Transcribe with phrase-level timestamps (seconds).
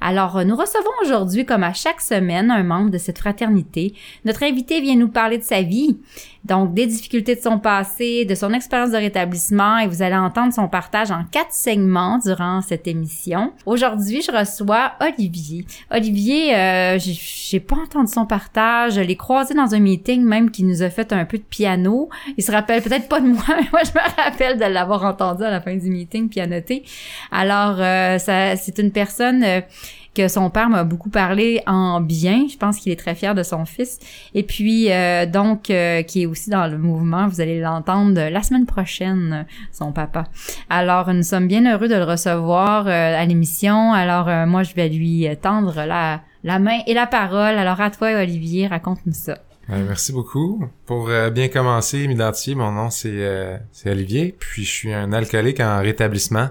[0.00, 3.94] Alors, euh, nous recevons aujourd'hui, comme à chaque semaine, un membre de cette fraternité.
[4.24, 5.98] Notre invité vient nous parler de sa vie,
[6.44, 10.52] donc des difficultés de son passé, de son expérience de rétablissement, et vous allez entendre
[10.52, 13.52] son partage en quatre segments durant cette émission.
[13.66, 15.66] Aujourd'hui, je reçois Olivier.
[15.90, 20.64] Olivier, euh, j'ai pas entendu son partage, je l'ai croisé dans un meeting même qui
[20.64, 22.08] nous a fait un peu de piano.
[22.36, 25.44] Il se rappelle peut-être pas de moi, mais moi je me rappelle de l'avoir entendu
[25.44, 26.84] à la fin du meeting pianoté.
[27.30, 29.60] Alors, euh, c'est une personne euh,
[30.14, 32.46] que son père m'a beaucoup parlé en bien.
[32.50, 33.98] Je pense qu'il est très fier de son fils.
[34.34, 37.28] Et puis, euh, donc, euh, qui est aussi dans le mouvement.
[37.28, 40.24] Vous allez l'entendre la semaine prochaine, son papa.
[40.68, 43.92] Alors, nous sommes bien heureux de le recevoir euh, à l'émission.
[43.92, 47.56] Alors, moi, je vais lui tendre la, la main et la parole.
[47.56, 49.38] Alors, à toi, Olivier, raconte-nous ça.
[49.68, 50.64] merci beaucoup.
[50.86, 56.48] Pour bien commencer, m'identifier, mon nom c'est Olivier, puis je suis un alcoolique en rétablissement.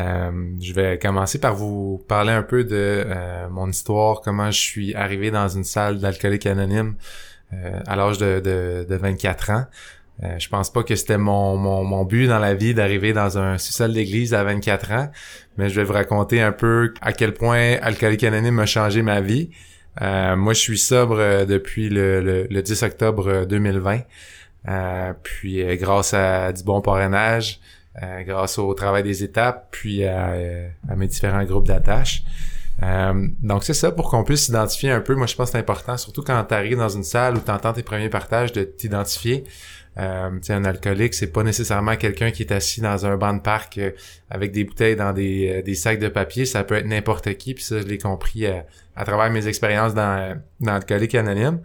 [0.00, 4.60] Euh, je vais commencer par vous parler un peu de euh, mon histoire, comment je
[4.60, 6.94] suis arrivé dans une salle d'alcoolique anonyme
[7.52, 8.40] euh, à l'âge de,
[8.88, 9.64] de, 24 ans.
[10.38, 14.32] je pense pas que c'était mon, but dans la vie d'arriver dans un sous-sol d'église
[14.32, 15.10] à 24 ans,
[15.56, 19.20] mais je vais vous raconter un peu à quel point Alcoolique Anonyme a changé ma
[19.20, 19.50] vie.
[20.00, 24.02] moi, je suis sobre depuis le 10 octobre 2020.
[25.24, 27.60] puis grâce à du bon parrainage,
[28.02, 30.34] euh, grâce au travail des étapes, puis à,
[30.96, 32.24] mes différents groupes d'attaches.
[32.82, 35.14] Euh, donc c'est ça pour qu'on puisse s'identifier un peu.
[35.14, 37.50] Moi je pense que c'est important, surtout quand tu arrives dans une salle où tu
[37.50, 39.44] entends tes premiers partages, de t'identifier.
[39.98, 43.76] Euh, un alcoolique, c'est pas nécessairement quelqu'un qui est assis dans un banc de parc
[43.76, 43.90] euh,
[44.30, 46.46] avec des bouteilles dans des, des, sacs de papier.
[46.46, 47.54] Ça peut être n'importe qui.
[47.54, 51.60] Puis ça, je l'ai compris à travers mes expériences dans, dans Alcoolique Anonyme.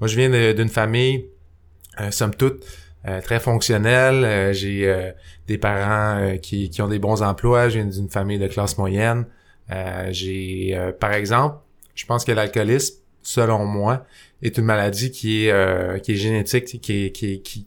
[0.00, 1.26] Moi, je viens d'une famille,
[2.10, 2.64] somme toute,
[3.06, 4.24] euh, très fonctionnel.
[4.24, 5.12] Euh, j'ai euh,
[5.46, 7.68] des parents qui, qui ont des bons emplois.
[7.68, 9.26] Je viens d'une famille de classe moyenne.
[10.10, 11.58] j'ai, par exemple,
[11.94, 14.04] je pense que l'alcoolisme, selon moi,
[14.42, 17.66] est une maladie qui est qui est génétique, qui qui, qui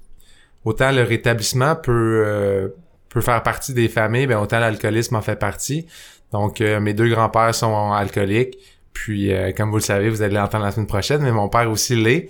[0.65, 2.73] autant le rétablissement peut
[3.09, 5.85] peut faire partie des familles, ben autant l'alcoolisme en fait partie.
[6.31, 8.57] Donc mes deux grands-pères sont alcooliques.
[8.93, 11.95] Puis comme vous le savez, vous allez l'entendre la semaine prochaine, mais mon père aussi
[11.95, 12.29] l'est.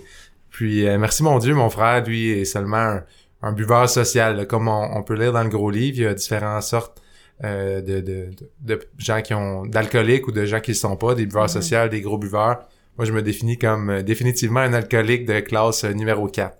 [0.52, 3.00] Puis euh, merci mon Dieu, mon frère, lui, est seulement
[3.42, 4.46] un, buveur social.
[4.46, 7.00] Comme on, peut lire dans le gros livre, il y a différentes sortes
[7.42, 8.30] euh, de, de,
[8.60, 11.62] de, gens qui ont d'alcooliques ou de gens qui ne sont pas, des buveurs mm-hmm.
[11.62, 12.60] sociaux, des gros buveurs.
[12.98, 16.56] Moi, je me définis comme euh, définitivement un alcoolique de classe numéro 4.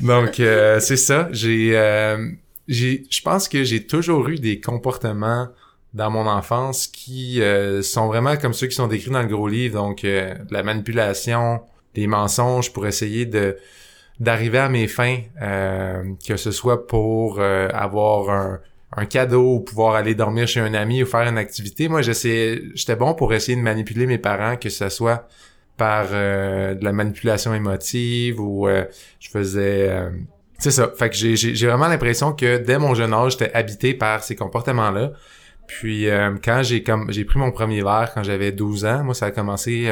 [0.00, 1.28] Donc, c'est ça.
[1.32, 1.72] J'ai,
[2.68, 5.48] j'ai, je pense que j'ai toujours eu des comportements
[5.94, 7.40] dans mon enfance qui
[7.82, 9.80] sont vraiment comme ceux qui sont décrits dans le gros livre.
[9.80, 11.62] Donc, la manipulation,
[11.98, 13.56] des mensonges pour essayer de
[14.20, 18.60] d'arriver à mes fins, euh, que ce soit pour euh, avoir un,
[18.96, 21.88] un, cadeau ou pouvoir aller dormir chez un ami ou faire une activité.
[21.88, 25.28] Moi, j'essayais, j'étais bon pour essayer de manipuler mes parents, que ce soit
[25.76, 28.66] par euh, de la manipulation émotive ou
[29.20, 29.88] je faisais...
[30.58, 30.90] c'est ça.
[30.98, 34.34] Fait que j'ai, j'ai, vraiment l'impression que dès mon jeune âge, j'étais habité par ces
[34.34, 35.12] comportements-là.
[35.68, 36.08] Puis
[36.42, 39.30] quand j'ai comme j'ai pris mon premier verre quand j'avais 12 ans, moi ça a
[39.30, 39.88] commencé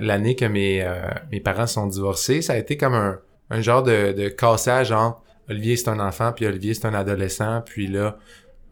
[0.00, 1.00] l'année que mes, euh,
[1.32, 3.18] mes parents sont divorcés, ça a été comme un,
[3.50, 7.62] un genre de, de cassage entre Olivier c'est un enfant, puis Olivier c'est un adolescent,
[7.64, 8.18] puis là,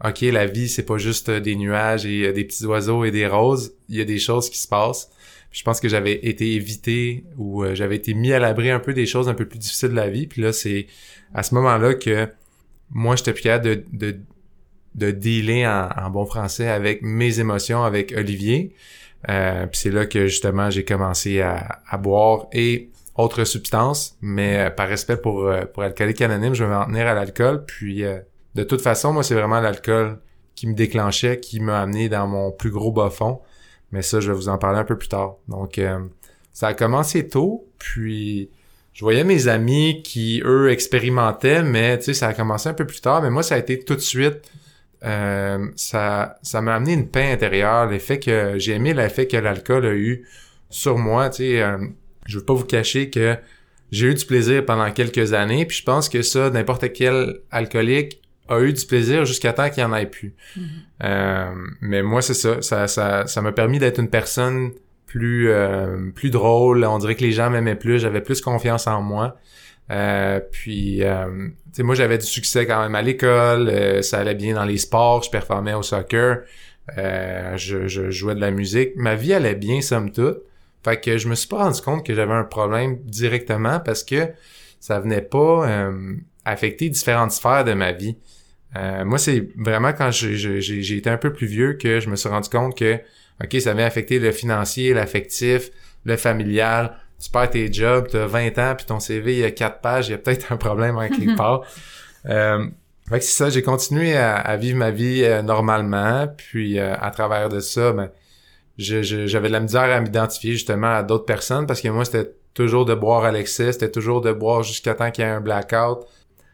[0.05, 3.27] ok, la vie c'est pas juste des nuages et euh, des petits oiseaux et des
[3.27, 5.09] roses, il y a des choses qui se passent.
[5.51, 8.93] je pense que j'avais été évité ou euh, j'avais été mis à l'abri un peu
[8.93, 10.27] des choses un peu plus difficiles de la vie.
[10.27, 10.87] Puis là, c'est
[11.33, 12.27] à ce moment-là que
[12.91, 14.19] moi, j'étais plus capable de, de,
[14.95, 18.73] de dealer en, bon français avec mes émotions avec Olivier.
[19.27, 24.59] Euh, puis c'est là que justement j'ai commencé à, à, boire et autres substances, mais
[24.59, 27.65] euh, par respect pour euh, pour alcoolique anonyme, je vais m'en tenir à l'alcool.
[27.65, 28.03] Puis
[28.55, 30.19] de toute façon, moi c'est vraiment l'alcool
[30.55, 33.41] qui me déclenchait, qui m'a amené dans mon plus gros bas fond.
[33.91, 35.37] Mais ça, je vais vous en parler un peu plus tard.
[35.47, 35.79] Donc
[36.53, 38.49] ça a commencé tôt, puis
[38.93, 42.85] je voyais mes amis qui, eux, expérimentaient, mais tu sais, ça a commencé un peu
[42.85, 43.21] plus tard.
[43.21, 44.49] Mais moi, ça a été tout de suite...
[45.05, 47.87] Euh, ça ça m'a amené une paix intérieure.
[47.87, 48.55] L'effet que...
[48.57, 50.25] J'ai aimé l'effet que l'alcool a eu
[50.69, 51.29] sur moi.
[51.29, 51.77] Tu sais, euh,
[52.25, 53.37] je veux pas vous cacher que
[53.91, 55.65] j'ai eu du plaisir pendant quelques années.
[55.65, 59.81] Puis je pense que ça, n'importe quel alcoolique a eu du plaisir jusqu'à temps qu'il
[59.81, 60.35] y en ait plus.
[60.55, 60.63] Mhm.
[61.03, 62.61] Euh, mais moi, c'est ça.
[62.61, 64.71] Ça ça ça m'a permis d'être une personne
[65.05, 66.83] plus euh, plus drôle.
[66.83, 67.99] On dirait que les gens m'aimaient plus.
[67.99, 69.37] J'avais plus confiance en moi.
[69.91, 71.49] Euh, puis, euh,
[71.79, 73.69] moi, j'avais du succès quand même à l'école.
[73.69, 75.23] euh, ça allait bien dans les sports.
[75.23, 76.41] Je performais au soccer.
[76.97, 78.91] Euh, je, je jouais de la musique.
[78.95, 80.39] Ma vie allait bien, somme toute.
[80.83, 84.29] Fait que je me suis pas rendu compte que j'avais un problème directement parce que
[84.79, 86.15] ça venait pas euh,
[86.45, 88.17] affecter différentes sphères de ma vie.
[89.03, 92.49] Moi, c'est vraiment quand j'ai été un peu plus vieux que je me suis rendu
[92.49, 92.99] compte que,
[93.43, 95.71] OK, ça vient affecter le financier, l'affectif,
[96.05, 96.95] le familial.
[97.21, 99.81] Tu perds tes jobs, tu as 20 ans, puis ton CV, il y a 4
[99.81, 101.61] pages, il y a peut-être un problème en quelque part.
[102.27, 102.65] Euh,
[103.09, 106.93] fait que c'est ça, j'ai continué à, à vivre ma vie euh, normalement, puis euh,
[106.99, 108.09] à travers de ça, ben,
[108.77, 112.05] je- je- j'avais de la misère à m'identifier justement à d'autres personnes parce que moi,
[112.05, 115.31] c'était toujours de boire à l'excès, c'était toujours de boire jusqu'à temps qu'il y ait
[115.31, 115.99] un blackout.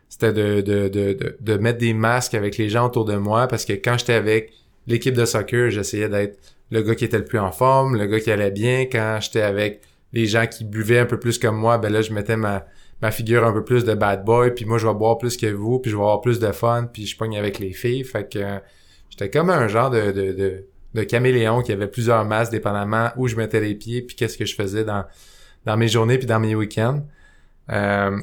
[0.09, 3.47] C'était de, de, de, de, de mettre des masques avec les gens autour de moi
[3.47, 4.51] parce que quand j'étais avec
[4.87, 6.39] l'équipe de soccer, j'essayais d'être
[6.71, 8.85] le gars qui était le plus en forme, le gars qui allait bien.
[8.91, 9.81] Quand j'étais avec
[10.15, 12.65] les gens qui buvaient un peu plus comme moi, ben là, je mettais ma,
[13.01, 15.47] ma figure un peu plus de bad boy, puis moi, je vais boire plus que
[15.47, 18.05] vous, puis je vais avoir plus de fun, puis je pogne avec les filles.
[18.05, 18.39] Fait que
[19.09, 23.35] j'étais comme un genre de, de, de, caméléon qui avait plusieurs masques dépendamment où je
[23.35, 25.03] mettais les pieds, puis qu'est-ce que je faisais dans,
[25.65, 27.05] dans mes journées, puis dans mes week-ends.
[27.71, 28.17] Euh,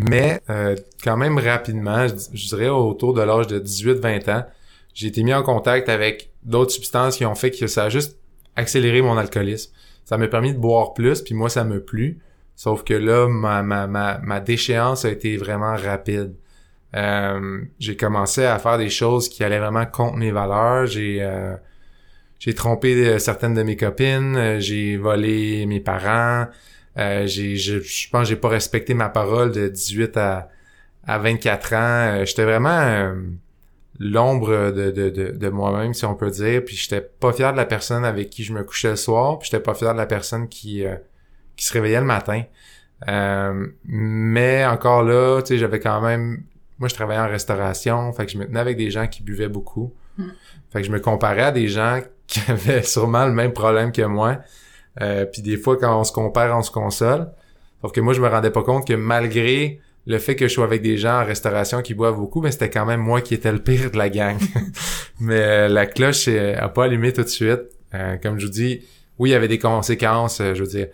[0.00, 0.74] mais euh,
[1.04, 4.44] quand même rapidement, je, je dirais autour de l'âge de 18-20 ans,
[4.94, 8.18] j'ai été mis en contact avec d'autres substances qui ont fait que ça a juste
[8.56, 9.70] accéléré mon alcoolisme.
[10.10, 12.18] Ça m'a permis de boire plus, puis moi, ça me plu.
[12.56, 16.34] Sauf que là, ma, ma, ma, ma déchéance a été vraiment rapide.
[16.96, 20.86] Euh, j'ai commencé à faire des choses qui allaient vraiment contre mes valeurs.
[20.86, 21.54] J'ai euh,
[22.40, 26.48] j'ai trompé euh, certaines de mes copines, euh, j'ai volé mes parents,
[26.98, 30.48] euh, j'ai je, je pense que j'ai pas respecté ma parole de 18 à
[31.06, 31.76] à 24 ans.
[32.18, 33.14] Euh, j'étais vraiment
[34.00, 36.64] l'ombre de, de, de, de moi-même, si on peut dire.
[36.64, 39.38] Puis j'étais pas fier de la personne avec qui je me couchais le soir.
[39.38, 40.96] Puis j'étais pas fier de la personne qui, euh,
[41.54, 42.42] qui se réveillait le matin.
[43.08, 46.42] Euh, mais encore là, tu sais, j'avais quand même...
[46.78, 49.50] Moi, je travaillais en restauration, fait que je me tenais avec des gens qui buvaient
[49.50, 49.92] beaucoup.
[50.16, 50.28] Mm.
[50.72, 54.02] Fait que je me comparais à des gens qui avaient sûrement le même problème que
[54.02, 54.38] moi.
[55.02, 57.30] Euh, puis des fois, quand on se compare, on se console.
[57.82, 59.78] Sauf que moi, je me rendais pas compte que malgré
[60.10, 62.68] le fait que je sois avec des gens en restauration qui boivent beaucoup, mais c'était
[62.68, 64.36] quand même moi qui étais le pire de la gang.
[65.20, 67.60] mais euh, la cloche euh, a pas allumé tout de suite.
[67.94, 68.82] Euh, comme je vous dis,
[69.20, 70.40] oui, il y avait des conséquences.
[70.40, 70.88] euh, je veux dire,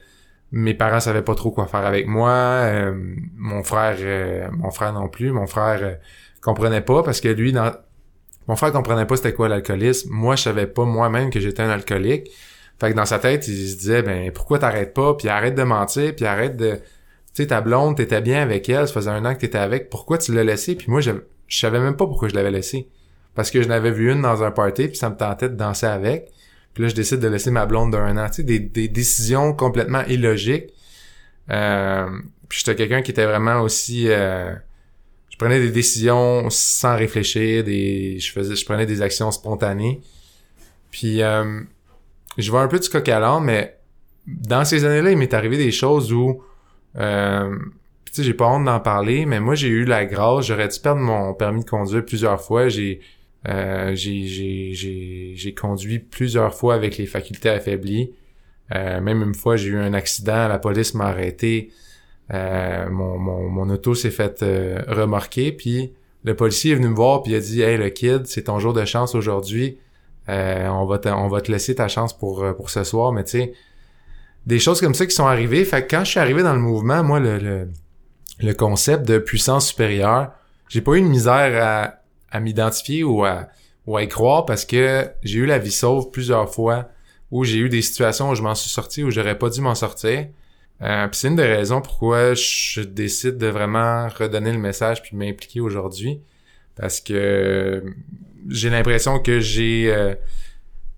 [0.52, 2.28] mes parents savaient pas trop quoi faire avec moi.
[2.30, 2.94] euh,
[3.38, 3.96] mon frère,
[4.52, 5.32] mon frère non plus.
[5.32, 5.96] Mon frère
[6.42, 7.72] comprenait pas parce que lui, dans...
[8.48, 10.10] mon frère comprenait pas c'était quoi l'alcoolisme.
[10.12, 12.30] Moi, je savais pas moi-même que j'étais un alcoolique.
[12.78, 15.62] Fait que dans sa tête, il se disait, ben pourquoi t'arrêtes pas, puis arrête de
[15.62, 16.78] mentir, puis arrête de
[17.36, 19.90] tu sais, ta blonde, t'étais bien avec elle, ça faisait un an que t'étais avec,
[19.90, 20.74] pourquoi tu l'as laissé?
[20.74, 21.10] Puis moi, je,
[21.48, 22.88] je savais même pas pourquoi je l'avais laissé.
[23.34, 25.84] Parce que je l'avais vu une dans un party, puis ça me tentait de danser
[25.84, 26.32] avec.
[26.72, 28.28] Puis là, je décide de laisser ma blonde d'un an.
[28.28, 30.72] Tu sais, des, des décisions complètement illogiques.
[31.50, 32.06] Euh,
[32.48, 34.08] puis j'étais quelqu'un qui était vraiment aussi...
[34.08, 34.54] euh,
[35.28, 40.00] je prenais des décisions sans réfléchir, des, je faisais, je prenais des actions spontanées.
[40.90, 41.60] Puis euh,
[42.38, 43.76] je vois un peu du coq à mais
[44.26, 46.42] dans ces années-là, il m'est arrivé des choses où
[46.98, 47.56] euh,
[48.06, 50.80] tu sais, j'ai pas honte d'en parler, mais moi j'ai eu la grâce, j'aurais dû
[50.80, 52.68] perdre mon permis de conduire plusieurs fois.
[52.68, 53.00] J'ai
[53.48, 58.12] euh, j'ai conduit plusieurs fois avec les facultés affaiblies.
[58.74, 61.70] Euh, même une fois, j'ai eu un accident, la police m'a arrêté.
[62.34, 65.92] Euh, mon, mon, mon auto s'est fait euh, remorquer, puis
[66.24, 68.58] le policier est venu me voir puis il a dit Hey le kid, c'est ton
[68.58, 69.78] jour de chance aujourd'hui.
[70.28, 73.12] Euh, on va te, on va te laisser ta chance pour, euh, pour ce soir,
[73.12, 73.52] mais tu sais,
[74.46, 75.64] des choses comme ça qui sont arrivées.
[75.64, 77.68] Fait que quand je suis arrivé dans le mouvement, moi, le, le,
[78.38, 80.32] le concept de puissance supérieure,
[80.68, 81.94] j'ai pas eu de misère à,
[82.30, 83.48] à m'identifier ou à,
[83.86, 86.88] ou à y croire parce que j'ai eu la vie sauve plusieurs fois
[87.30, 89.74] où j'ai eu des situations où je m'en suis sorti où j'aurais pas dû m'en
[89.74, 90.28] sortir.
[90.82, 95.60] Euh, c'est une des raisons pourquoi je décide de vraiment redonner le message puis m'impliquer
[95.60, 96.20] aujourd'hui
[96.74, 97.82] parce que
[98.48, 100.14] j'ai l'impression que j'ai euh,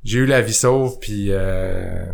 [0.02, 2.06] j'ai eu la vie sauve puis euh,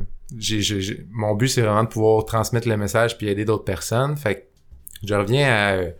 [1.11, 4.43] mon but c'est vraiment de pouvoir transmettre le message puis aider d'autres personnes fait que
[5.07, 5.91] je reviens à euh,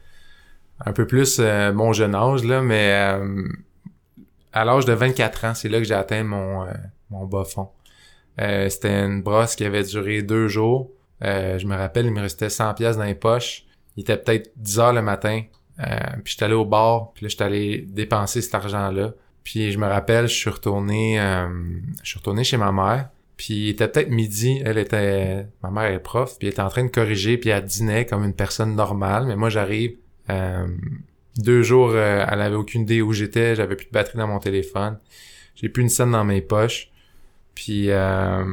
[0.85, 3.49] un peu plus euh, mon jeune âge là mais euh,
[4.53, 6.73] à l'âge de 24 ans c'est là que j'ai atteint mon euh,
[7.11, 7.69] mon bas fond
[8.41, 10.91] Euh, c'était une brosse qui avait duré deux jours
[11.23, 13.65] je me rappelle, il me restait 100 pièces dans les poches.
[13.97, 15.43] Il était peut-être 10 heures le matin.
[15.79, 19.15] Puis j'étais allé au bar, puis là j'étais allé dépenser cet argent-là.
[19.43, 21.17] Puis je me rappelle, je suis retourné,
[22.03, 23.09] je suis retourné chez ma mère.
[23.37, 26.69] Puis il était peut-être midi, elle était, ma mère est prof, puis elle était en
[26.69, 29.27] train de corriger, puis elle dînait comme une personne normale.
[29.27, 29.97] Mais moi j'arrive,
[30.31, 30.67] euh,
[31.37, 34.39] deux jours, euh, elle avait aucune idée où j'étais, j'avais plus de batterie dans mon
[34.39, 34.99] téléphone,
[35.57, 36.91] j'ai plus une scène dans mes poches.
[37.55, 38.45] Puis euh,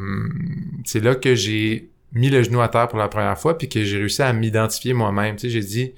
[0.85, 3.83] c'est là que j'ai mis le genou à terre pour la première fois, puis que
[3.83, 5.35] j'ai réussi à m'identifier moi-même.
[5.35, 5.93] Tu sais, j'ai dit,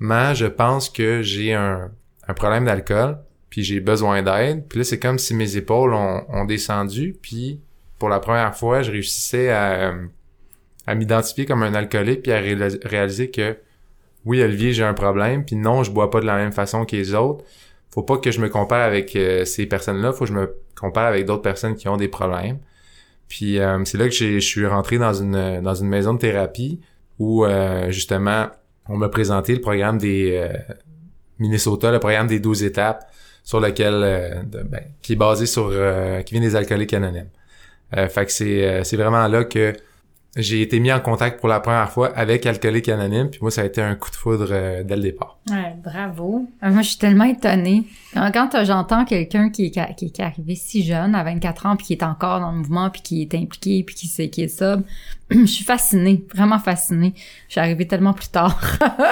[0.00, 1.90] mais je pense que j'ai un,
[2.28, 3.18] un problème d'alcool,
[3.50, 4.66] puis j'ai besoin d'aide.
[4.68, 7.60] Puis là, c'est comme si mes épaules ont, ont, descendu, puis
[7.98, 9.94] pour la première fois, je réussissais à,
[10.86, 13.56] à m'identifier comme un alcoolique, puis à réaliser que
[14.24, 16.96] oui, Olivier, j'ai un problème, puis non, je bois pas de la même façon que
[16.96, 17.44] les autres.
[17.90, 21.06] Faut pas que je me compare avec euh, ces personnes-là, faut que je me compare
[21.06, 22.58] avec d'autres personnes qui ont des problèmes.
[23.28, 26.80] Puis euh, c'est là que je suis rentré dans une dans une maison de thérapie
[27.18, 28.48] où euh, justement
[28.88, 30.50] on m'a présenté le programme des
[31.38, 33.10] Minnesota, le programme des 12 étapes
[33.44, 35.70] sur lequel ben, qui est basé sur
[36.24, 37.30] qui vient des alcooliques anonymes.
[37.94, 39.74] Fait que c'est c'est vraiment là que
[40.36, 43.62] j'ai été mis en contact pour la première fois avec Alcoolique Anonyme, puis moi, ça
[43.62, 45.38] a été un coup de foudre euh, dès le départ.
[45.48, 46.48] Ouais, bravo.
[46.62, 47.84] Euh, moi, je suis tellement étonnée.
[48.14, 52.02] Quand, j'entends quelqu'un qui, qui, est arrivé si jeune, à 24 ans, puis qui est
[52.02, 54.82] encore dans le mouvement, puis qui est impliqué, puis qui sait qui est sobre,
[55.30, 57.14] je suis fascinée, vraiment fascinée.
[57.48, 58.60] Je suis arrivée tellement plus tard.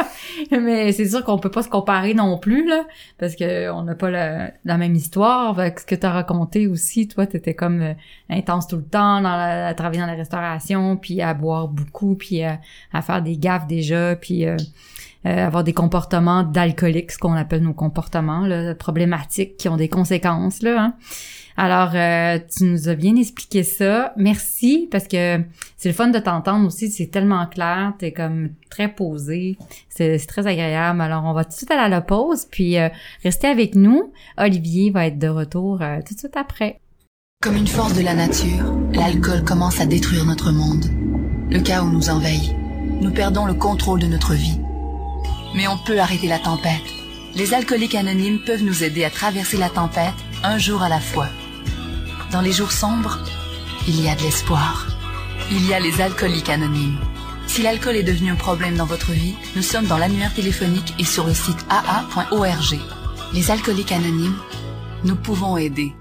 [0.50, 2.85] Mais c'est sûr qu'on peut pas se comparer non plus, là,
[3.19, 5.59] parce que on n'a pas la, même histoire.
[5.59, 7.95] Avec ce que tu as raconté aussi, toi, tu étais comme euh,
[8.28, 12.14] intense tout le temps, dans la, à travailler dans la restauration, puis à boire beaucoup,
[12.14, 12.59] puis à,
[13.02, 14.57] faire des gaffes déjà, puis euh,
[15.25, 19.88] euh, avoir des comportements d'alcoolique, ce qu'on appelle nos comportements là, problématiques qui ont des
[19.88, 20.62] conséquences.
[20.62, 20.95] Là, hein.
[21.62, 24.12] Alors, euh, tu nous as bien expliqué ça.
[24.16, 25.38] Merci, parce que
[25.76, 26.90] c'est le fun de t'entendre aussi.
[26.90, 27.92] C'est tellement clair.
[28.00, 29.57] T'es comme très posé.
[29.88, 31.00] C'est très agréable.
[31.00, 32.88] Alors, on va tout de suite aller à la pause, puis euh,
[33.45, 34.12] avec nous.
[34.38, 36.81] Olivier va être de retour euh, tout de suite après.
[37.40, 40.87] Comme une force de la nature, l'alcool commence à détruire notre monde.
[41.49, 42.57] Le chaos nous envahit.
[43.00, 44.59] Nous perdons le contrôle de notre vie.
[45.54, 46.90] Mais on peut arrêter la tempête.
[47.37, 50.11] Les alcooliques anonymes peuvent nous aider à traverser la tempête
[50.42, 51.28] un jour à la fois.
[52.33, 53.19] Dans les jours sombres,
[53.87, 54.87] il y a de l'espoir.
[55.51, 56.99] Il y a les alcooliques anonymes.
[57.47, 61.05] Si l'alcool est devenu un problème dans votre vie, nous sommes dans l'annuaire téléphonique et
[61.05, 62.79] sur le site aa.org.
[63.35, 64.39] Les alcooliques anonymes,
[65.05, 65.93] nous pouvons aider.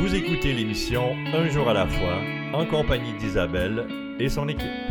[0.00, 2.18] Vous écoutez l'émission Un jour à la fois
[2.52, 3.86] en compagnie d'Isabelle
[4.18, 4.87] et son équipe.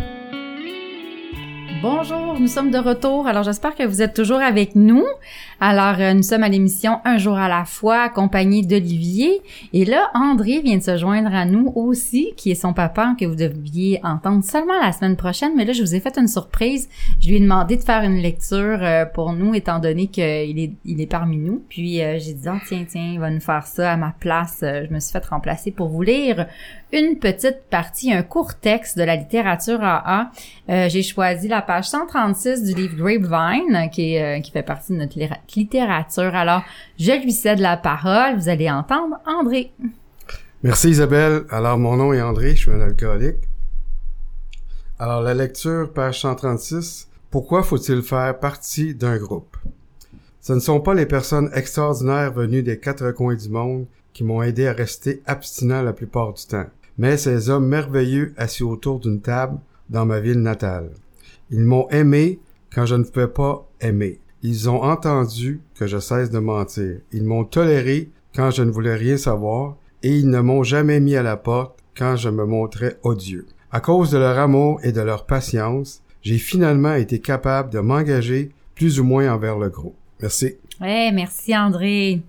[1.81, 3.27] Bonjour, nous sommes de retour.
[3.27, 5.05] Alors j'espère que vous êtes toujours avec nous.
[5.59, 9.41] Alors euh, nous sommes à l'émission Un jour à la fois, accompagné d'Olivier.
[9.73, 13.25] Et là, André vient de se joindre à nous aussi, qui est son papa, que
[13.25, 15.51] vous deviez entendre seulement la semaine prochaine.
[15.55, 16.89] Mais là, je vous ai fait une surprise.
[17.19, 20.71] Je lui ai demandé de faire une lecture euh, pour nous, étant donné qu'il est,
[20.83, 21.63] il est parmi nous.
[21.69, 24.59] Puis euh, j'ai dit, oh, tiens, tiens, il va nous faire ça à ma place.
[24.61, 26.47] je me suis fait remplacer pour vous lire
[26.93, 30.31] une petite partie, un court texte de la littérature AA.
[30.69, 34.97] Euh, j'ai choisi la page 136 du livre Grapevine, qui, euh, qui fait partie de
[34.97, 35.17] notre
[35.55, 36.35] littérature.
[36.35, 36.61] Alors,
[36.97, 38.37] je lui cède la parole.
[38.37, 39.71] Vous allez entendre André.
[40.63, 41.43] Merci Isabelle.
[41.49, 43.47] Alors, mon nom est André, je suis un alcoolique.
[44.99, 47.07] Alors, la lecture, page 136.
[47.29, 49.57] Pourquoi faut-il faire partie d'un groupe?
[50.41, 53.85] Ce ne sont pas les personnes extraordinaires venues des quatre coins du monde
[54.17, 56.65] qui m'ont aidé à rester abstinent la plupart du temps
[56.97, 59.59] mais ces hommes merveilleux assis autour d'une table
[59.91, 60.89] dans ma ville natale.
[61.51, 62.39] Ils m'ont aimé
[62.73, 64.19] quand je ne pouvais pas aimer.
[64.41, 66.97] Ils ont entendu que je cesse de mentir.
[67.11, 71.15] Ils m'ont toléré quand je ne voulais rien savoir et ils ne m'ont jamais mis
[71.15, 73.45] à la porte quand je me montrais odieux.
[73.71, 78.51] À cause de leur amour et de leur patience, j'ai finalement été capable de m'engager
[78.73, 79.95] plus ou moins envers le groupe.
[80.21, 80.55] Merci.
[80.81, 82.23] Ouais, merci André.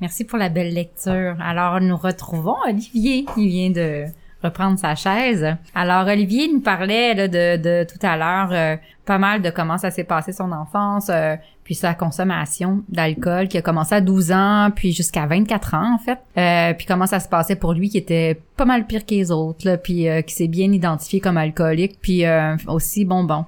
[0.00, 1.36] Merci pour la belle lecture.
[1.40, 4.06] Alors, nous retrouvons Olivier qui vient de
[4.44, 5.56] reprendre sa chaise.
[5.74, 10.04] Alors, Olivier nous parlait de, tout à l'heure euh, pas mal de comment ça s'est
[10.04, 14.92] passé son enfance, euh, puis sa consommation d'alcool qui a commencé à 12 ans, puis
[14.92, 16.18] jusqu'à 24 ans en fait.
[16.36, 19.30] Euh, puis comment ça se passait pour lui qui était pas mal pire que les
[19.30, 22.24] autres, là, puis qui s'est bien identifié comme alcoolique, puis
[22.66, 23.46] aussi bon bon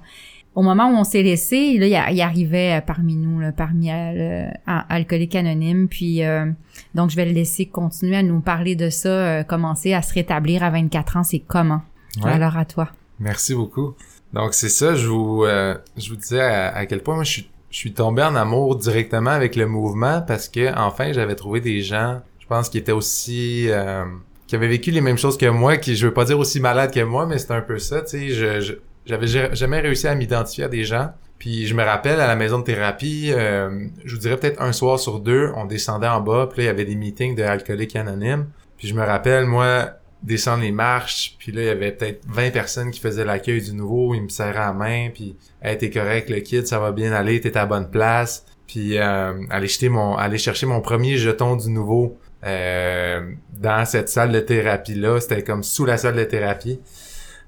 [0.57, 4.49] au moment où on s'est laissé, là, il, arrivait euh, parmi nous, là, parmi euh,
[4.65, 5.87] alcoolique anonyme.
[5.87, 6.47] Puis euh,
[6.95, 10.63] donc, je vais le laisser continuer à nous parler de ça, commencer à se rétablir
[10.63, 11.23] à 24 ans.
[11.23, 11.81] C'est comment?
[12.23, 12.89] Alors à toi.
[13.19, 13.93] Merci beaucoup.
[14.33, 17.77] Donc c'est ça, je vous je vous disais à, quel point moi je suis je
[17.77, 22.21] suis tombé en amour directement avec le mouvement parce que enfin j'avais trouvé des gens
[22.39, 24.05] je pense qu'il était aussi euh,
[24.47, 26.93] qui avait vécu les mêmes choses que moi, qui je veux pas dire aussi malade
[26.93, 28.73] que moi, mais c'est un peu ça, tu sais, je, je
[29.07, 31.11] j'avais jamais réussi à m'identifier à des gens.
[31.39, 34.73] Puis je me rappelle à la maison de thérapie, euh, je vous dirais peut-être un
[34.73, 37.43] soir sur deux, on descendait en bas, puis là il y avait des meetings de
[37.43, 38.47] alcooliques anonymes.
[38.77, 39.91] Puis je me rappelle moi
[40.23, 43.73] descendre les marches, puis là il y avait peut-être 20 personnes qui faisaient l'accueil du
[43.73, 47.11] nouveau, ils me serraient la main, puis hey, t'es correct le kid, ça va bien
[47.11, 48.43] aller, t'es à la bonne place.
[48.65, 54.09] Puis euh, aller jeter mon aller chercher mon premier jeton du nouveau euh, dans cette
[54.09, 56.79] salle de thérapie là, c'était comme sous la salle de thérapie.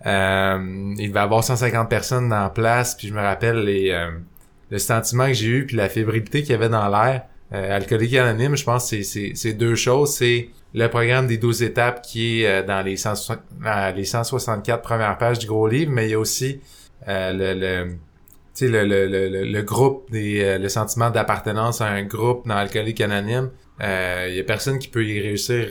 [0.06, 4.12] Euh, il devait avoir 150 personnes dans la place, puis je me rappelle les, euh,
[4.70, 7.24] le sentiment que j'ai eu, puis la fébrilité qu'il y avait dans l'air.
[7.52, 10.14] Euh, alcoolique anonyme, je pense que c'est deux choses.
[10.14, 13.40] C'est le programme des 12 étapes qui est euh, dans les, 160,
[13.96, 16.62] les 164 premières pages du gros livre, mais il y a aussi
[17.08, 17.96] le, le
[18.62, 23.52] le, le, le, le, groupe des le sentiment d'appartenance à un groupe dans Alcoolique Anonyme.
[23.80, 25.70] Il y a personne qui peut y réussir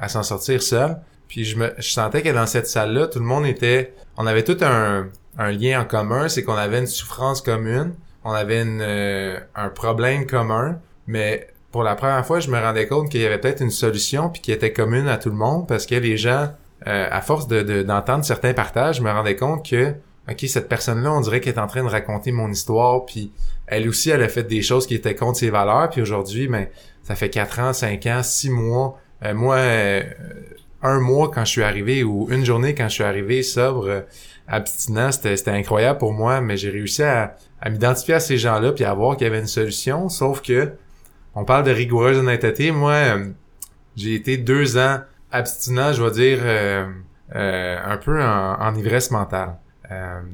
[0.00, 0.98] à s'en sortir seul.
[1.28, 3.94] Puis je me je sentais que dans cette salle-là, tout le monde était.
[4.16, 5.08] On avait tout un,
[5.38, 7.94] un lien en commun, c'est qu'on avait une souffrance commune,
[8.24, 12.88] on avait une, euh, un problème commun, mais pour la première fois, je me rendais
[12.88, 15.68] compte qu'il y avait peut-être une solution puis qui était commune à tout le monde
[15.68, 16.48] parce que les gens,
[16.86, 19.94] euh, à force de, d'entendre certains partages, je me rendais compte que
[20.28, 23.32] ok cette personne-là, on dirait qu'elle est en train de raconter mon histoire puis
[23.66, 26.66] elle aussi, elle a fait des choses qui étaient contre ses valeurs puis aujourd'hui, ben
[27.02, 28.98] ça fait quatre ans, cinq ans, six mois.
[29.24, 29.56] Euh, moi,
[30.82, 34.00] un mois quand je suis arrivé ou une journée quand je suis arrivé sobre, euh,
[34.46, 37.36] abstinent, c'était incroyable pour moi, mais j'ai réussi à,
[37.68, 40.72] m'identifier à ces gens-là puis à voir qu'il y avait une solution, sauf que
[41.34, 42.70] on parle de rigoureuse honnêteté.
[42.70, 43.26] Moi, euh,
[43.96, 46.86] j'ai été deux ans abstinent, je vais dire, euh,
[47.84, 49.56] un peu en, ivresse mentale.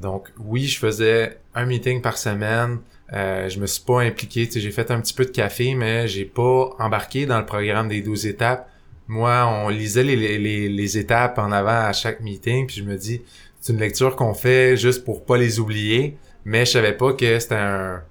[0.00, 2.78] donc oui, je faisais un meeting par semaine.
[3.12, 6.70] je me suis pas impliqué, j'ai fait un petit peu de café, mais j'ai pas
[6.78, 8.68] embarqué dans le programme des 12 étapes
[9.08, 12.96] moi, on lisait les, les, les, étapes en avant à chaque meeting, puis je me
[12.96, 13.22] dis,
[13.60, 17.38] c'est une lecture qu'on fait juste pour pas les oublier, mais je savais pas que
[17.38, 18.02] c'était un,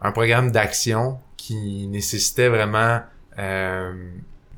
[0.00, 3.00] un programme d'action qui nécessitait vraiment
[3.38, 3.92] euh,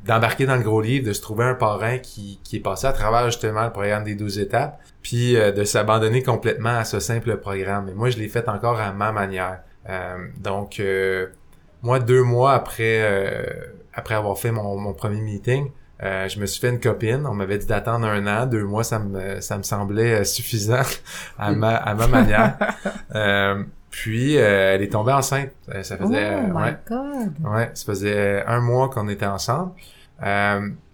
[0.05, 2.93] d'embarquer dans le gros livre, de se trouver un parrain qui, qui est passé à
[2.93, 7.37] travers justement le programme des 12 étapes, puis euh, de s'abandonner complètement à ce simple
[7.37, 7.89] programme.
[7.89, 9.61] Et moi, je l'ai fait encore à ma manière.
[9.89, 11.29] Euh, donc, euh,
[11.83, 13.47] moi, deux mois après,
[13.95, 15.71] après avoir fait mon, mon premier meeting,
[16.03, 17.27] euh, je me suis fait une copine.
[17.27, 20.83] On m'avait dit d'attendre un an, deux mois, ça me ça me semblait euh, suffisant
[21.39, 22.57] à ma à ma manière.
[23.15, 25.51] Euh, puis elle est tombée enceinte.
[25.83, 26.79] Ça faisait oh ouais,
[27.45, 29.73] ouais, ça faisait un mois qu'on était ensemble.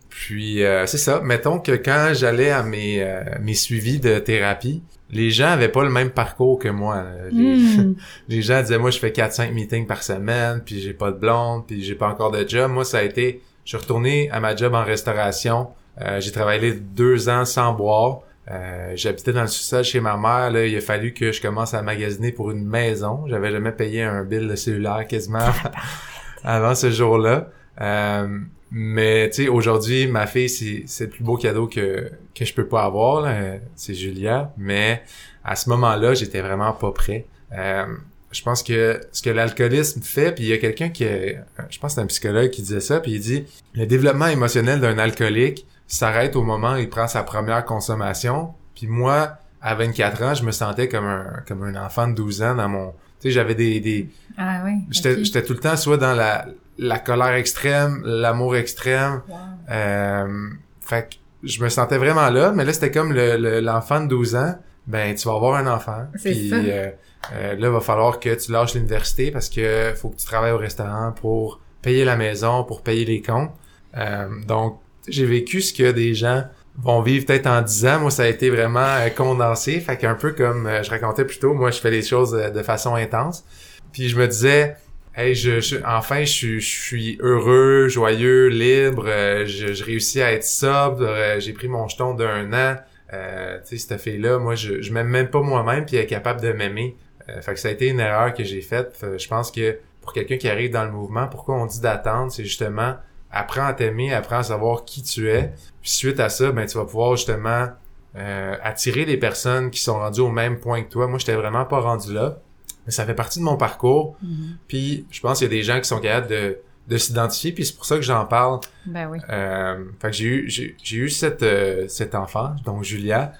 [0.08, 1.20] puis c'est ça.
[1.20, 3.06] Mettons que quand j'allais à mes
[3.40, 7.04] mes suivis de thérapie, les gens avaient pas le même parcours que moi.
[7.30, 7.94] Les, hmm.
[8.28, 11.68] les gens disaient moi je fais 4-5 meetings par semaine, puis j'ai pas de blonde,
[11.68, 12.72] puis j'ai pas encore de job.
[12.72, 15.68] Moi ça a été je suis retourné à ma job en restauration.
[16.00, 18.20] Euh, j'ai travaillé deux ans sans boire.
[18.50, 20.50] Euh, j'habitais dans le sous-sol chez ma mère.
[20.50, 23.26] Là, il a fallu que je commence à magasiner pour une maison.
[23.26, 25.50] J'avais jamais payé un bill de cellulaire quasiment
[26.44, 27.50] avant ce jour-là.
[27.82, 28.38] Euh,
[28.70, 32.66] mais tu sais, aujourd'hui, ma fille, c'est, le plus beau cadeau que, que je peux
[32.66, 33.30] pas avoir.
[33.74, 34.50] C'est Julia.
[34.56, 35.02] Mais
[35.44, 37.26] à ce moment-là, j'étais vraiment pas prêt.
[37.52, 37.84] Euh,
[38.30, 41.78] je pense que ce que l'alcoolisme fait, puis il y a quelqu'un qui, est, je
[41.78, 44.98] pense que c'est un psychologue qui disait ça, puis il dit le développement émotionnel d'un
[44.98, 48.52] alcoolique s'arrête au moment où il prend sa première consommation.
[48.74, 52.42] Puis moi, à 24 ans, je me sentais comme un comme un enfant de 12
[52.42, 55.76] ans dans mon, tu sais, j'avais des des, ah oui, j'étais j'étais tout le temps
[55.76, 59.22] soit dans la la colère extrême, l'amour extrême.
[59.70, 60.48] Euh,
[60.80, 64.36] fait que je me sentais vraiment là, mais là c'était comme le l'enfant de 12
[64.36, 64.54] ans.
[64.88, 66.06] Ben tu vas avoir un enfant.
[66.24, 66.90] Puis euh,
[67.32, 70.52] euh, là, il va falloir que tu lâches l'université parce que faut que tu travailles
[70.52, 73.50] au restaurant pour payer la maison, pour payer les comptes.
[73.96, 76.44] Euh, donc, j'ai vécu ce que des gens
[76.76, 78.00] vont vivre peut-être en 10 ans.
[78.00, 79.78] Moi, ça a été vraiment euh, condensé.
[79.80, 82.94] Fait qu'un peu comme je racontais plus tôt, moi, je fais les choses de façon
[82.94, 83.44] intense.
[83.92, 84.76] Puis je me disais,
[85.14, 89.04] hey, je, enfin, je, suis heureux, joyeux, libre.
[89.06, 91.06] je, je réussis à être sobre.
[91.40, 92.76] j'ai pris mon jeton d'un an.
[93.12, 96.06] Euh, tu sais, cette fille-là, moi, je, je m'aime même pas moi-même, puis elle est
[96.06, 96.96] capable de m'aimer.
[97.28, 98.98] Euh, fait que ça a été une erreur que j'ai faite.
[99.02, 102.32] Euh, je pense que pour quelqu'un qui arrive dans le mouvement, pourquoi on dit d'attendre,
[102.32, 102.96] c'est justement
[103.30, 105.52] apprends à t'aimer, apprends à savoir qui tu es.
[105.82, 107.68] Puis suite à ça, ben tu vas pouvoir justement
[108.16, 111.06] euh, attirer des personnes qui sont rendues au même point que toi.
[111.06, 112.38] Moi, j'étais vraiment pas rendu là.
[112.86, 114.16] Mais ça fait partie de mon parcours.
[114.24, 114.56] Mm-hmm.
[114.66, 117.64] Puis je pense qu'il y a des gens qui sont capables de, de s'identifier, puis
[117.66, 118.60] c'est pour ça que j'en parle.
[118.86, 119.18] Ben oui.
[119.28, 121.44] Euh, fait que j'ai eu j'ai, eu cette
[121.88, 123.32] cet enfant, donc Julia.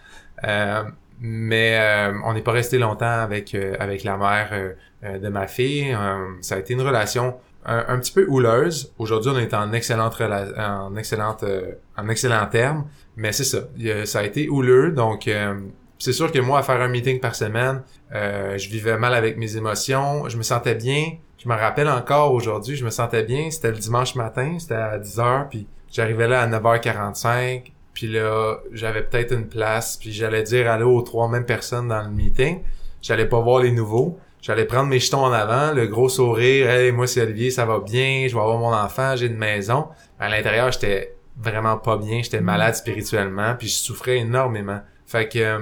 [0.44, 0.84] Euh,
[1.20, 5.46] mais euh, on n'est pas resté longtemps avec euh, avec la mère euh, de ma
[5.48, 5.96] fille.
[6.42, 8.92] ça a été une relation un, un petit peu houleuse.
[8.98, 13.58] Aujourd'hui, on est en excellente rela- en excellente euh, en excellent terme, mais c'est ça.
[14.04, 15.54] Ça a été houleux, donc euh,
[15.98, 17.82] c'est sûr que moi, à faire un meeting par semaine,
[18.14, 20.28] euh, je vivais mal avec mes émotions.
[20.28, 21.16] Je me sentais bien.
[21.38, 23.50] Je me rappelle encore aujourd'hui, je me sentais bien.
[23.50, 27.72] C'était le dimanche matin, c'était à 10h, puis j'arrivais là à 9h45.
[27.94, 32.02] Puis là, j'avais peut-être une place, puis j'allais dire allô aux trois mêmes personnes dans
[32.02, 32.60] le meeting.
[33.02, 34.18] J'allais pas voir les nouveaux.
[34.40, 36.70] J'allais prendre mes jetons en avant, le gros sourire.
[36.70, 38.26] Hey, moi c'est Olivier, ça va bien.
[38.28, 39.86] Je vais avoir mon enfant, j'ai une maison.
[40.18, 42.22] À l'intérieur, j'étais vraiment pas bien.
[42.22, 44.80] J'étais malade spirituellement, puis je souffrais énormément.
[45.06, 45.58] Fait que euh,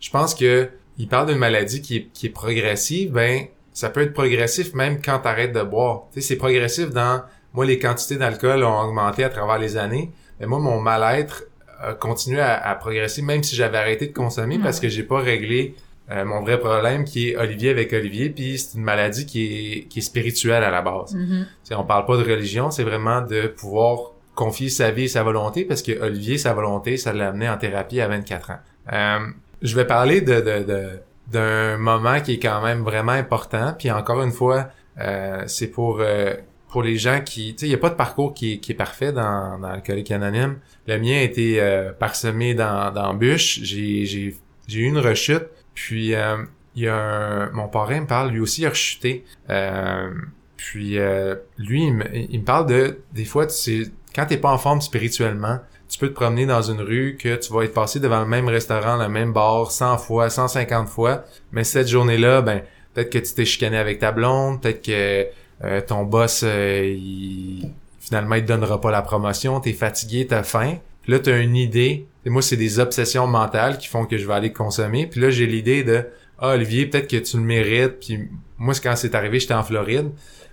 [0.00, 3.12] je pense que il parle d'une maladie qui est, qui est progressive.
[3.12, 6.04] Ben, ça peut être progressif même quand t'arrêtes de boire.
[6.12, 7.22] Tu sais, c'est progressif dans
[7.54, 10.10] moi les quantités d'alcool ont augmenté à travers les années.
[10.40, 11.44] Mais moi, mon mal-être
[11.80, 15.18] a continué à, à progresser même si j'avais arrêté de consommer parce que j'ai pas
[15.20, 15.74] réglé
[16.10, 19.44] euh, mon vrai problème qui est Olivier avec Olivier, puis c'est une maladie qui
[19.78, 21.14] est, qui est spirituelle à la base.
[21.14, 21.46] Mhm.
[21.64, 25.22] T'sais, on parle pas de religion, c'est vraiment de pouvoir confier sa vie et sa
[25.22, 28.58] volonté, parce que Olivier, sa volonté, ça l'a amené en thérapie à 24 ans.
[28.92, 29.18] Euh,
[29.62, 31.00] je vais parler de, de, de-
[31.32, 34.68] d'un moment qui est quand même vraiment important, puis encore une fois,
[35.00, 36.34] euh, c'est pour euh,
[36.68, 38.76] pour les gens qui, tu sais, il y a pas de parcours qui, qui est
[38.76, 40.58] parfait dans, dans Alcoolique Anonyme.
[40.86, 43.60] Le mien a été euh, parsemé dans d'embûches.
[43.62, 44.36] J'ai j'ai
[44.68, 46.36] j'ai eu une rechute, puis euh,
[46.74, 49.24] il y a un, mon parrain me parle, lui aussi il a rechuté.
[49.50, 50.10] Euh,
[50.56, 53.82] puis euh, lui, il me, il me parle de des fois, tu sais,
[54.14, 55.58] quand t'es pas en forme spirituellement,
[55.92, 58.48] tu peux te promener dans une rue que tu vas être passé devant le même
[58.48, 62.62] restaurant, le même bar 100 fois, 150 fois, mais cette journée-là, ben
[62.94, 65.26] peut-être que tu t'es chicané avec ta blonde, peut-être que
[65.64, 70.42] euh, ton boss euh, il, finalement il te donnera pas la promotion, t'es fatigué, t'as
[70.42, 70.78] faim.
[71.02, 72.06] Puis là t'as une idée.
[72.24, 75.06] Et moi c'est des obsessions mentales qui font que je vais aller consommer.
[75.06, 76.06] Puis là j'ai l'idée de
[76.38, 78.00] ah Olivier peut-être que tu le mérites.
[78.00, 80.10] Puis moi quand c'est arrivé j'étais en Floride.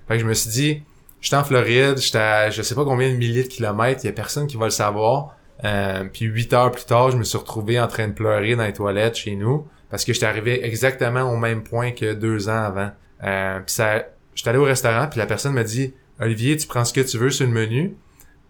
[0.09, 0.83] Fait que je me suis dit
[1.21, 4.09] j'étais en Floride, j'étais à je sais pas combien de milliers de kilomètres, il y
[4.09, 5.35] a personne qui va le savoir.
[5.65, 8.63] Euh, puis huit heures plus tard, je me suis retrouvé en train de pleurer dans
[8.63, 12.63] les toilettes chez nous parce que j'étais arrivé exactement au même point que deux ans
[12.63, 12.91] avant.
[13.23, 14.05] Euh, puis ça,
[14.35, 17.17] j'étais allé au restaurant puis la personne m'a dit Olivier, tu prends ce que tu
[17.17, 17.95] veux sur le menu.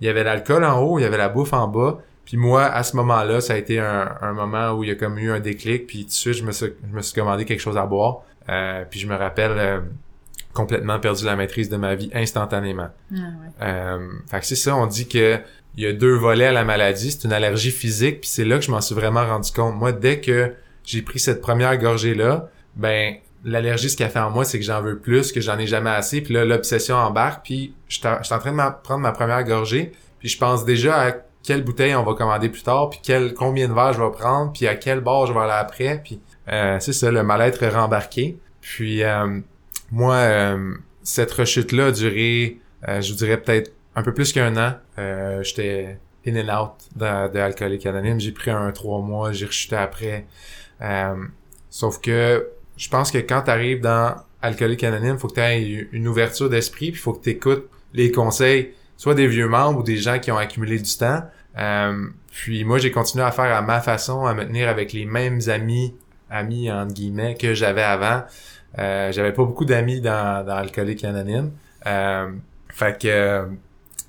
[0.01, 1.99] Il y avait l'alcool en haut, il y avait la bouffe en bas.
[2.25, 4.95] Puis moi, à ce moment-là, ça a été un, un moment où il y a
[4.95, 5.87] comme eu un déclic.
[5.87, 8.21] Puis tout de suite, je me suis, je me suis commandé quelque chose à boire.
[8.49, 9.79] Euh, puis je me rappelle euh,
[10.59, 12.89] complètement perdu la maîtrise de ma vie instantanément.
[13.11, 13.65] Ah ouais.
[13.67, 15.39] Euh, fait que c'est ça, on dit que
[15.77, 18.57] il y a deux volets à la maladie, c'est une allergie physique, puis c'est là
[18.57, 19.75] que je m'en suis vraiment rendu compte.
[19.75, 24.31] Moi, dès que j'ai pris cette première gorgée là, ben l'allergie ce qu'elle fait en
[24.31, 27.45] moi, c'est que j'en veux plus, que j'en ai jamais assez, puis là l'obsession embarque,
[27.45, 31.11] puis je suis en train de prendre ma première gorgée, puis je pense déjà à
[31.43, 34.51] quelle bouteille on va commander plus tard, puis quel combien de verres je vais prendre,
[34.51, 36.19] puis à quel bar je vais aller après, puis
[36.51, 38.37] euh, c'est ça, le mal-être rembarqué.
[38.61, 39.39] Puis euh,
[39.91, 44.55] moi, euh, cette rechute-là a duré, euh, je vous dirais peut-être un peu plus qu'un
[44.57, 44.75] an.
[44.97, 48.19] Euh, J'étais in and out de, Anonyme.
[48.19, 50.25] J'ai pris un trois mois, j'ai rechuté après.
[50.81, 51.15] Euh,
[51.69, 52.47] sauf que
[52.77, 56.49] je pense que quand tu arrives dans Alcoolique Anonyme, faut que tu aies une ouverture
[56.49, 60.19] d'esprit, puis faut que tu écoutes les conseils, soit des vieux membres ou des gens
[60.19, 61.23] qui ont accumulé du temps.
[61.57, 65.05] Euh, puis moi, j'ai continué à faire à ma façon, à me tenir avec les
[65.05, 65.93] mêmes amis,
[66.29, 68.23] amis entre guillemets, que j'avais avant.
[68.77, 71.51] Euh, j'avais pas beaucoup d'amis dans, dans Alcoolique Anonyme.
[71.87, 72.31] Euh,
[72.69, 73.45] fait que euh,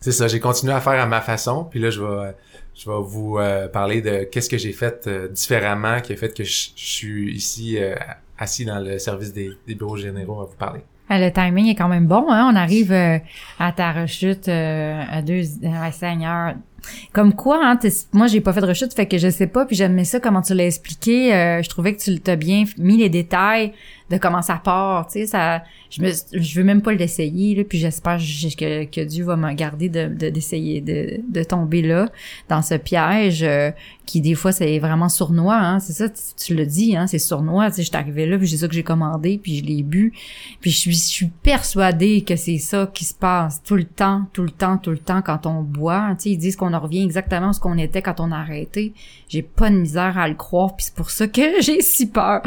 [0.00, 1.64] c'est ça, j'ai continué à faire à ma façon.
[1.64, 2.34] Puis là, je vais
[2.74, 6.34] je vais vous euh, parler de qu'est-ce que j'ai fait euh, différemment qui a fait
[6.34, 7.94] que je, suis ici euh,
[8.38, 10.80] assis dans le service des, des bureaux généraux à vous parler.
[11.10, 12.48] Ah, Le timing est quand même bon, hein?
[12.50, 13.18] On arrive euh,
[13.58, 16.54] à ta rechute à deux à Seigneur.
[17.12, 17.78] Comme quoi, hein,
[18.12, 20.42] moi j'ai pas fait de rechute, fait que je sais pas, puis j'aimais ça comment
[20.42, 21.34] tu l'as expliqué.
[21.34, 23.72] euh, je trouvais que tu t'as bien mis les détails
[24.10, 25.62] de comment ça part, tu sais, ça.
[25.88, 29.52] Je me, je veux même pas l'essayer, là, puis j'espère que, que Dieu va me
[29.52, 32.08] garder de de- d'essayer de, de tomber là
[32.48, 33.70] dans ce piège euh,
[34.06, 35.80] qui des fois c'est vraiment sournois, hein.
[35.80, 37.70] C'est ça, tu, tu le dis, hein, c'est sournois.
[37.70, 39.82] Tu sais, je suis arrivée là, puis c'est ça que j'ai commandé, puis je l'ai
[39.82, 40.12] bu,
[40.60, 44.26] puis je suis, je suis persuadée que c'est ça qui se passe tout le temps,
[44.32, 46.14] tout le temps, tout le temps quand on boit.
[46.18, 48.36] Tu sais, ils disent qu'on en revient exactement à ce qu'on était quand on a
[48.36, 48.94] arrêté.
[49.28, 52.42] J'ai pas de misère à le croire, puis c'est pour ça que j'ai si peur.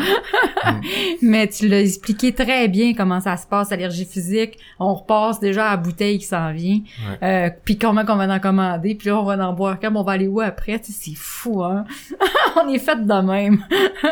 [1.21, 4.57] Mais tu l'as expliqué très bien comment ça se passe, allergie physique.
[4.79, 6.79] On repasse déjà à la bouteille qui s'en vient.
[7.21, 10.03] Euh, puis comment qu'on va en commander, puis là on va en boire comme on
[10.03, 11.85] va aller où après, tu sais, c'est fou hein?
[12.55, 13.63] on est fait de même.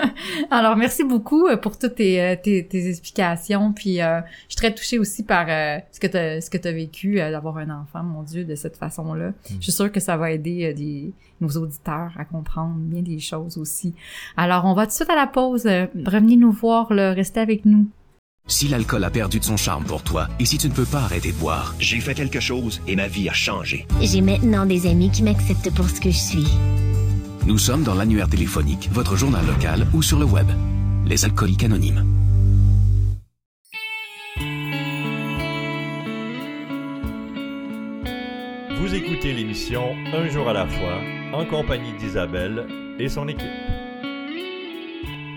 [0.52, 4.56] Alors merci beaucoup euh, pour toutes tes, euh, tes, tes explications, puis euh, je suis
[4.56, 6.00] très touchée aussi par euh, ce
[6.50, 9.32] que tu as vécu d'avoir un enfant, mon dieu, de cette façon-là.
[9.50, 13.20] Je suis sûre que ça va aider euh, des nos auditeurs à comprendre bien des
[13.20, 13.94] choses aussi.
[14.38, 17.40] Alors on va tout de suite à la pause, Euh, revenez nous voir, là, restez
[17.40, 17.88] avec nous.
[18.48, 21.02] Si l'alcool a perdu de son charme pour toi et si tu ne peux pas
[21.04, 23.88] arrêter de boire, J'ai fait quelque chose et ma vie a changé.
[24.02, 26.48] J'ai maintenant des amis qui m'acceptent pour ce que je suis.
[27.48, 30.48] nous sommes dans l'annuaire téléphonique, votre journal local ou sur le web.
[31.06, 32.04] Les alcooliques anonymes.
[38.91, 40.99] Vous écoutez l'émission Un jour à la fois
[41.32, 42.67] en compagnie d'Isabelle
[42.99, 43.71] et son équipe.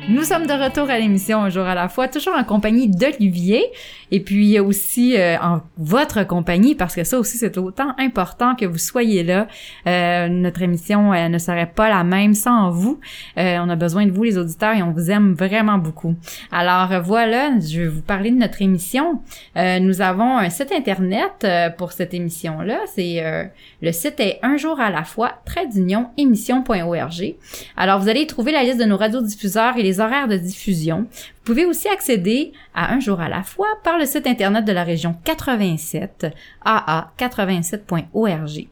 [0.06, 3.64] Nous sommes de retour à l'émission Un jour à la fois, toujours en compagnie d'Olivier
[4.10, 8.66] et puis aussi euh, en votre compagnie parce que ça aussi c'est autant important que
[8.66, 9.48] vous soyez là.
[9.86, 13.00] Euh, notre émission euh, ne serait pas la même sans vous.
[13.38, 16.14] Euh, on a besoin de vous les auditeurs et on vous aime vraiment beaucoup.
[16.52, 19.22] Alors euh, voilà, je vais vous parler de notre émission.
[19.56, 21.46] Euh, nous avons un site internet
[21.78, 22.80] pour cette émission là.
[22.94, 27.34] C'est le site est un jour à la fois trait d'union émission.org.
[27.76, 31.00] Alors vous allez trouver la liste de nos radiodiffuseurs et les horaires de diffusion.
[31.00, 34.72] Vous pouvez aussi accéder à Un jour à la fois par le site internet de
[34.72, 36.26] la région 87,
[36.64, 38.68] aa87.org.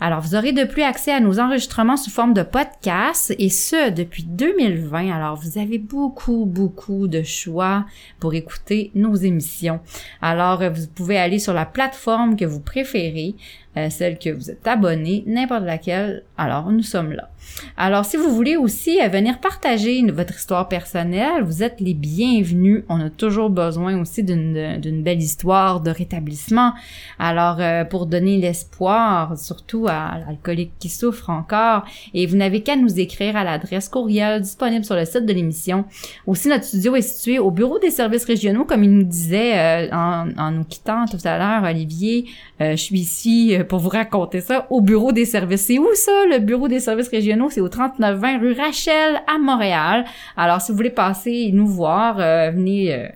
[0.00, 3.90] Alors, vous aurez de plus accès à nos enregistrements sous forme de podcast et ce,
[3.90, 5.10] depuis 2020.
[5.10, 7.84] Alors, vous avez beaucoup, beaucoup de choix
[8.20, 9.80] pour écouter nos émissions.
[10.20, 13.34] Alors, vous pouvez aller sur la plateforme que vous préférez,
[13.76, 16.22] euh, celle que vous êtes abonné, n'importe laquelle.
[16.38, 17.30] Alors, nous sommes là.
[17.76, 22.84] Alors, si vous voulez aussi euh, venir partager votre histoire personnelle, vous êtes les bienvenus.
[22.88, 26.72] On a toujours besoin aussi d'une belle histoire de rétablissement.
[27.18, 31.84] Alors, euh, pour donner l'espoir, surtout à l'alcoolique qui souffre encore,
[32.14, 35.84] et vous n'avez qu'à nous écrire à l'adresse courriel disponible sur le site de l'émission.
[36.26, 39.88] Aussi, notre studio est situé au bureau des services régionaux, comme il nous disait euh,
[39.92, 42.26] en, en nous quittant tout à l'heure, Olivier.
[42.60, 45.66] Euh, je suis ici pour vous raconter ça au bureau des services.
[45.66, 47.50] C'est où ça, le bureau des services régionaux?
[47.50, 50.04] C'est au 3920 rue Rachel à Montréal.
[50.36, 53.10] Alors, si vous voulez passer nous voir, euh, venez...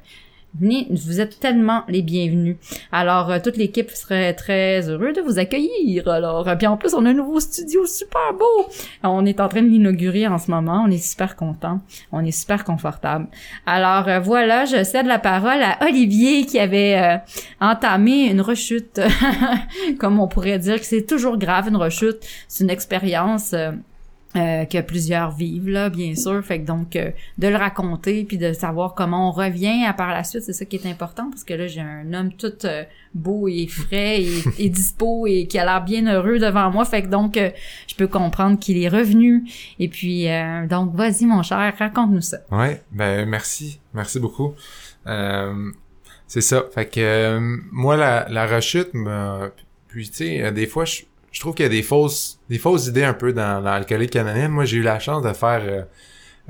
[0.63, 2.57] euh, vous êtes tellement les bienvenus.
[2.93, 6.09] Alors, euh, toute l'équipe serait très heureux de vous accueillir.
[6.09, 8.69] Alors, euh, puis en plus, on a un nouveau studio super beau.
[9.03, 10.85] On est en train de l'inaugurer en ce moment.
[10.87, 11.81] On est super content.
[12.13, 13.29] On est super confortable.
[13.67, 17.17] Alors, euh, voilà, je cède la parole à Olivier qui avait euh,
[17.61, 19.01] entamé une rechute.
[19.99, 22.19] Comme on pourrait dire que c'est toujours grave, une rechute.
[22.49, 23.53] C'est une expérience...
[23.53, 23.73] euh,
[24.37, 26.43] euh, que plusieurs vivent là bien sûr.
[26.45, 30.11] Fait que donc euh, de le raconter puis de savoir comment on revient à par
[30.11, 32.85] la suite c'est ça qui est important parce que là j'ai un homme tout euh,
[33.15, 36.85] beau et frais et, et dispo et qui a l'air bien heureux devant moi.
[36.85, 37.39] Fait que donc
[37.87, 39.45] je peux comprendre qu'il est revenu.
[39.79, 42.39] Et puis euh, donc vas-y mon cher raconte-nous ça.
[42.51, 44.55] Ouais, ben merci, merci beaucoup.
[45.07, 45.71] Euh,
[46.27, 46.65] c'est ça.
[46.75, 49.51] Fait que euh, moi la, la rechute me
[49.89, 52.87] puis tu sais des fois je, je trouve qu'il y a des fausses des fausses
[52.87, 54.53] idées un peu dans l'alcoolique anonyme.
[54.53, 55.83] Moi j'ai eu la chance de faire euh,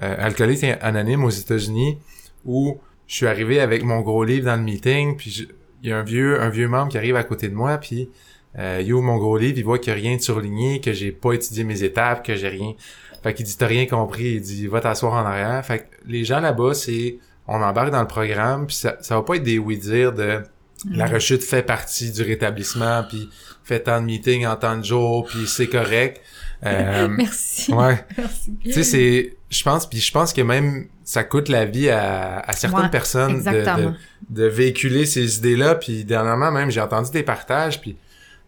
[0.03, 1.99] euh, alcoolique anonyme aux États-Unis
[2.45, 5.49] où je suis arrivé avec mon gros livre dans le meeting puis
[5.83, 8.11] il y a un vieux un vieux membre qui arrive à côté de moi puis
[8.59, 10.93] euh, il ouvre mon gros livre, il voit qu'il y a rien de surligné, que
[10.93, 12.75] j'ai pas étudié mes étapes, que j'ai rien.
[13.23, 15.65] Fait qu'il dit t'as rien compris, il dit va t'asseoir en arrière.
[15.65, 19.23] Fait que les gens là-bas, c'est on embarque dans le programme, puis ça, ça va
[19.23, 20.43] pas être des oui-dire de
[20.89, 23.29] la rechute fait partie du rétablissement, puis
[23.65, 26.21] fait tant de meetings en temps de jour, puis c'est correct.
[26.63, 28.05] Euh, merci ouais.
[28.19, 31.89] merci Tu sais, c'est, je pense, puis je pense que même ça coûte la vie
[31.89, 33.95] à, à certaines Ouais, personnes de,
[34.29, 35.77] de véhiculer ces idées-là.
[35.77, 37.81] Puis dernièrement même, j'ai entendu des partages.
[37.81, 37.97] Puis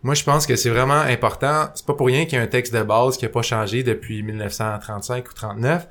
[0.02, 1.70] moi, je pense que c'est vraiment important.
[1.74, 3.82] C'est pas pour rien qu'il y a un texte de base qui a pas changé
[3.82, 5.86] depuis 1935 ou 39.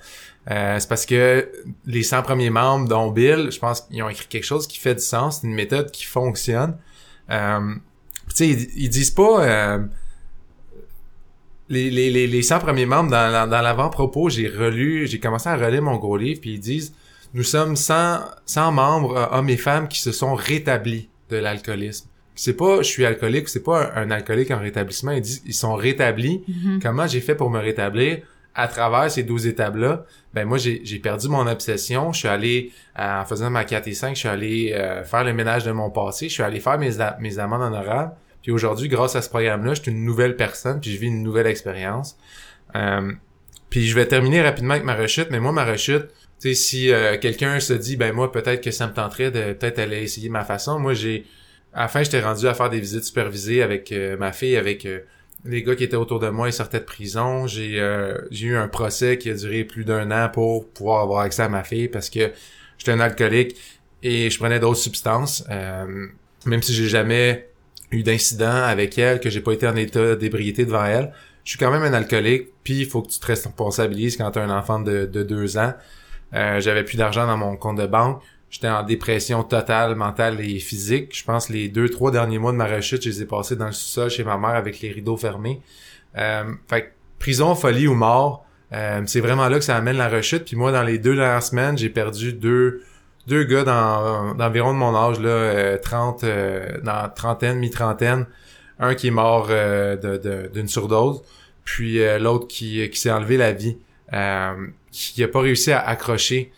[0.49, 1.49] Euh, c'est parce que
[1.85, 4.95] les 100 premiers membres, dont Bill, je pense qu'ils ont écrit quelque chose qui fait
[4.95, 6.77] du sens, une méthode qui fonctionne.
[7.29, 7.75] Euh,
[8.29, 9.79] tu sais, ils, ils disent pas euh,
[11.69, 15.47] les, les, les, les 100 premiers membres dans, dans, dans l'avant-propos, j'ai relu, j'ai commencé
[15.47, 16.93] à relire mon gros livre, puis ils disent
[17.33, 22.07] nous sommes 100, 100 membres, euh, hommes et femmes, qui se sont rétablis de l'alcoolisme.
[22.35, 25.53] C'est pas je suis alcoolique, c'est pas un, un alcoolique en rétablissement, ils disent ils
[25.53, 26.43] sont rétablis.
[26.47, 26.79] Mhm.
[26.81, 28.19] Comment j'ai fait pour me rétablir?
[28.55, 30.05] À travers ces 12 étapes-là?
[30.33, 33.93] Ben moi j'ai perdu mon obsession, je suis allé euh, en faisant ma 4 et
[33.93, 36.77] 5, je suis allé euh, faire le ménage de mon passé, je suis allé faire
[36.77, 38.13] mes mes amendes honorables.
[38.41, 41.21] Puis aujourd'hui, grâce à ce programme-là, je suis une nouvelle personne, puis je vis une
[41.21, 42.17] nouvelle expérience.
[42.75, 43.11] Euh,
[43.69, 46.07] puis je vais terminer rapidement avec ma rechute, mais moi, ma rechute,
[46.39, 49.77] tu sais, si quelqu'un se dit, ben moi, peut-être que ça me tenterait de peut-être
[49.77, 51.25] aller essayer ma façon, moi, j'ai...
[51.71, 54.87] À la fin, j'étais rendu à faire des visites supervisées avec ma fille, avec
[55.45, 57.47] les gars qui étaient autour de moi, ils sortaient de prison.
[57.47, 61.21] J'ai euh, j'ai eu un procès qui a duré plus d'un an pour pouvoir avoir
[61.21, 62.31] accès à ma fille parce que
[62.77, 63.55] j'étais un alcoolique
[64.03, 65.43] et je prenais d'autres substances.
[65.49, 66.07] Euh,
[66.45, 67.49] même si j'ai jamais
[67.91, 71.59] eu d'incident avec elle, que j'ai pas été en état d'ébriété devant elle, je suis
[71.59, 74.55] quand même un alcoolique, puis il faut que tu te responsabilises quand tu as un
[74.55, 75.73] enfant de, de deux ans.
[76.33, 78.21] Euh, j'avais plus d'argent dans mon compte de banque.
[78.51, 81.17] J'étais en dépression totale, mentale et physique.
[81.17, 83.65] Je pense les deux, trois derniers mois de ma rechute, je les ai passés dans
[83.65, 85.61] le sous-sol chez ma mère avec les rideaux fermés.
[86.17, 86.87] Euh, fait que
[87.17, 90.45] prison, folie ou mort, euh, c'est vraiment là que ça amène la rechute.
[90.45, 92.83] Puis moi, dans les deux dernières semaines, j'ai perdu deux
[93.27, 98.25] deux gars dans d'environ de mon âge là, euh, 30 euh, dans trentaine, mi-trentaine,
[98.79, 101.21] un qui est mort euh, de d'une surdose,
[101.63, 103.77] puis euh, l'autre qui qui s'est enlevé la vie,
[104.91, 106.51] qui a pas réussi à accrocher.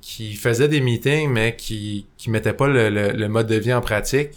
[0.00, 3.80] Qui faisait des meetings mais qui qui mettait pas le, le, mode de vie en
[3.80, 4.30] pratique.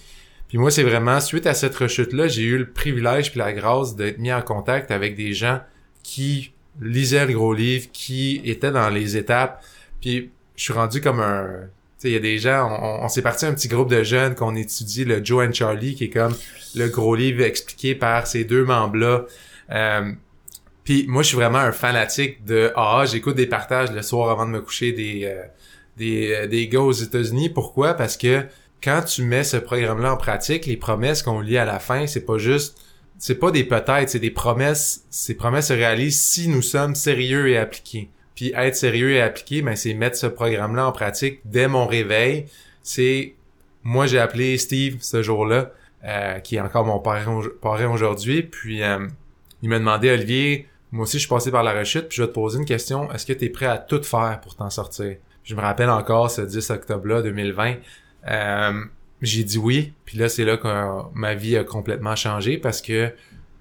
[0.48, 3.54] Puis moi c'est vraiment suite à cette rechute là, j'ai eu le privilège puis la
[3.54, 5.60] grâce d'être mis en contact avec des gens
[6.04, 9.64] qui lisaient le gros livre, qui étaient dans les étapes.
[10.02, 11.70] Puis je suis rendu comme un
[12.04, 15.04] il y a des gens, on, s'est parti un petit groupe de jeunes qu'on étudie
[15.04, 16.36] le Joe and Charlie, qui est comme
[16.76, 19.26] le gros livre expliqué par ces deux membres-là.
[19.72, 20.12] Euh,
[20.88, 24.46] puis moi, je suis vraiment un fanatique de ah, j'écoute des partages le soir avant
[24.46, 25.44] de me coucher des euh,
[25.98, 27.50] des, euh, des gars aux États-Unis.
[27.50, 27.94] Pourquoi?
[27.94, 28.46] Parce que
[28.82, 32.26] quand tu mets ce programme-là en pratique, les promesses qu'on lit à la fin, c'est
[32.26, 32.80] pas juste
[33.18, 35.04] c'est pas des peut-être, c'est des promesses.
[35.10, 38.10] Ces promesses se réalisent si nous sommes sérieux et appliqués.
[38.34, 42.46] Puis être sérieux et appliqué, ben c'est mettre ce programme-là en pratique dès mon réveil.
[42.82, 43.34] C'est
[43.84, 45.74] moi j'ai appelé Steve ce jour-là,
[46.06, 48.44] euh, qui est encore mon parrain, parrain aujourd'hui.
[48.44, 49.06] Puis euh,
[49.62, 52.28] il m'a demandé Olivier, moi aussi je suis passé par la rechute, puis je vais
[52.28, 53.12] te poser une question.
[53.12, 55.18] Est-ce que tu es prêt à tout faire pour t'en sortir?
[55.44, 57.76] Je me rappelle encore ce 10 octobre-là 2020.
[58.28, 58.84] Euh,
[59.22, 60.68] j'ai dit oui, puis là c'est là que
[61.14, 63.12] ma vie a complètement changé parce que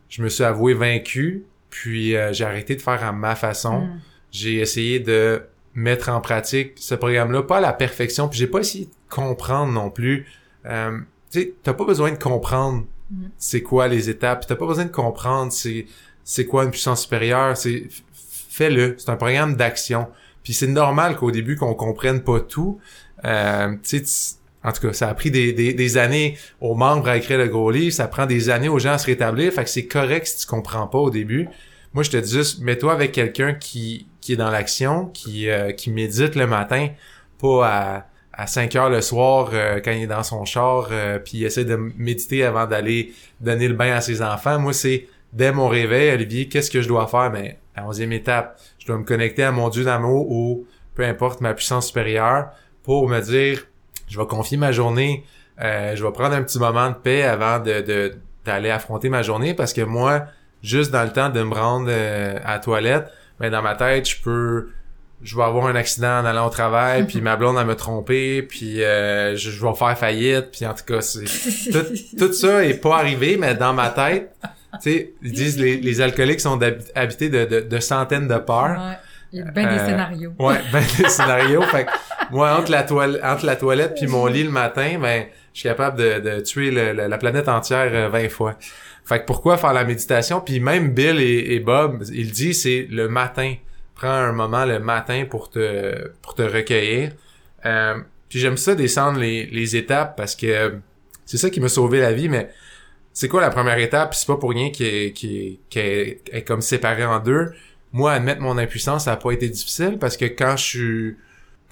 [0.09, 3.83] je me suis avoué vaincu, puis j'ai arrêté de faire à ma façon.
[3.83, 4.01] Mm
[4.37, 5.43] j'ai essayé de
[5.75, 9.73] mettre en pratique ce programme-là, pas à la perfection, puis j'ai pas essayé de comprendre
[9.73, 10.27] non plus.
[10.67, 10.99] Euh,
[11.31, 13.27] tu sais, t'as pas besoin de comprendre mm.
[13.39, 15.87] c'est quoi les étapes, t'as pas besoin de comprendre c'est
[16.27, 17.85] c'est quoi une puissance supérieure, c'est
[18.51, 20.09] fais-le, c'est un programme d'action.
[20.43, 22.79] Puis c'est normal qu'au début qu'on comprenne pas tout.
[23.25, 24.03] Euh, tu
[24.63, 27.47] en tout cas, ça a pris des, des, des, années aux membres à écrire le
[27.47, 30.27] gros livre, ça prend des années aux gens à se rétablir, fait que c'est correct
[30.27, 31.49] si tu comprends pas au début.
[31.95, 35.71] Moi, je te dis juste, mets-toi avec quelqu'un qui qui est dans l'action, qui, euh,
[35.71, 36.89] qui médite le matin,
[37.39, 41.21] pas à, à 5 heures le soir euh, quand il est dans son char, euh,
[41.21, 44.59] puis il essaie de méditer avant d'aller donner le bain à ses enfants.
[44.59, 47.31] Moi, c'est dès mon réveil, Olivier, qu'est-ce que je dois faire?
[47.31, 51.05] Mais ben, la onzième étape, je dois me connecter à mon Dieu d'amour ou peu
[51.05, 52.49] importe ma puissance supérieure
[52.83, 53.67] pour me dire,
[54.09, 55.25] je vais confier ma journée,
[55.59, 59.73] je vais prendre un petit moment de paix avant de d'aller affronter ma journée parce
[59.73, 60.27] que moi,
[60.63, 64.23] juste dans le temps de me rendre à la toilette, mais dans ma tête, je
[64.23, 64.69] peux
[65.23, 68.43] je vais avoir un accident en allant au travail, puis ma blonde va me tromper,
[68.43, 71.25] puis euh, je, vais faire faillite, puis en tout cas, c'est
[71.73, 71.87] tout,
[72.19, 74.37] tout, ça est pas arrivé, mais dans ma tête,
[74.81, 76.61] sais, ils disent les, les alcooliques sont
[76.95, 78.79] habités de, de, de, centaines de peurs.
[78.79, 78.97] Ouais.
[79.33, 80.33] Il y a des euh, scénarios.
[80.39, 81.63] Ouais, ben des scénarios.
[81.63, 81.91] fait que
[82.31, 85.69] moi, entre la, toile, entre la toilette puis mon lit le matin, ben, je suis
[85.69, 88.57] capable de, de tuer le, la planète entière 20 euh, fois.
[89.05, 90.41] Fait que pourquoi faire la méditation?
[90.41, 93.55] Puis même Bill et, Bob, il dit c'est le matin.
[93.95, 97.13] Prends un moment le matin pour te pour te recueillir.
[97.65, 97.95] Euh,
[98.29, 100.79] puis j'aime ça descendre les, les étapes parce que
[101.25, 102.51] c'est ça qui m'a sauvé la vie, mais
[103.17, 104.15] c'est quoi la première étape?
[104.15, 107.51] c'est pas pour rien qui est, comme séparé en deux.
[107.95, 111.17] Moi, admettre mon impuissance, ça a pas été difficile parce que quand je suis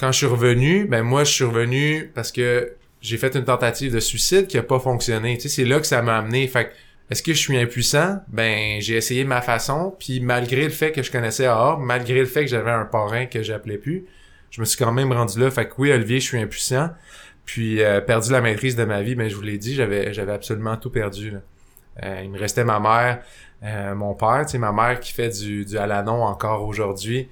[0.01, 3.93] quand je suis revenu, ben moi je suis revenu parce que j'ai fait une tentative
[3.93, 5.37] de suicide qui a pas fonctionné.
[5.37, 6.49] Tu sais, c'est là que ça m'a amené.
[6.49, 6.73] Fait
[7.11, 8.21] est-ce que je suis impuissant?
[8.29, 12.27] Ben, j'ai essayé ma façon, puis malgré le fait que je connaissais or, malgré le
[12.27, 14.07] fait que j'avais un parrain que j'appelais plus,
[14.51, 15.51] je me suis quand même rendu là.
[15.51, 16.89] Fait que oui, Olivier, je suis impuissant.
[17.45, 20.33] Puis euh, perdu la maîtrise de ma vie, ben, je vous l'ai dit, j'avais j'avais
[20.33, 21.35] absolument tout perdu.
[22.03, 23.23] Euh, il me restait ma mère,
[23.63, 27.29] euh, mon père, tu sais, ma mère qui fait du, du Alanon encore aujourd'hui.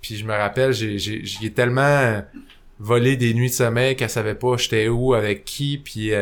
[0.00, 2.22] puis je me rappelle, j'ai, j'ai, tellement
[2.78, 6.12] volé des nuits de sommeil qu'elle savait pas j'étais où, avec qui, puis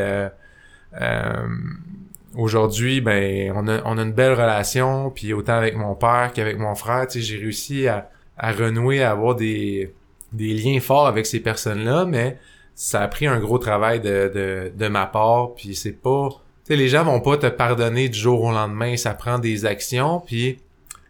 [2.34, 6.58] aujourd'hui, ben, on a, on a une belle relation, puis autant avec mon père qu'avec
[6.58, 9.92] mon frère, tu sais, j'ai réussi à, à renouer, à avoir des,
[10.32, 12.38] des liens forts avec ces personnes-là, mais
[12.74, 16.28] ça a pris un gros travail de, de, de ma part, puis c'est pas...
[16.30, 19.66] Tu sais, les gens vont pas te pardonner du jour au lendemain, ça prend des
[19.66, 20.58] actions, puis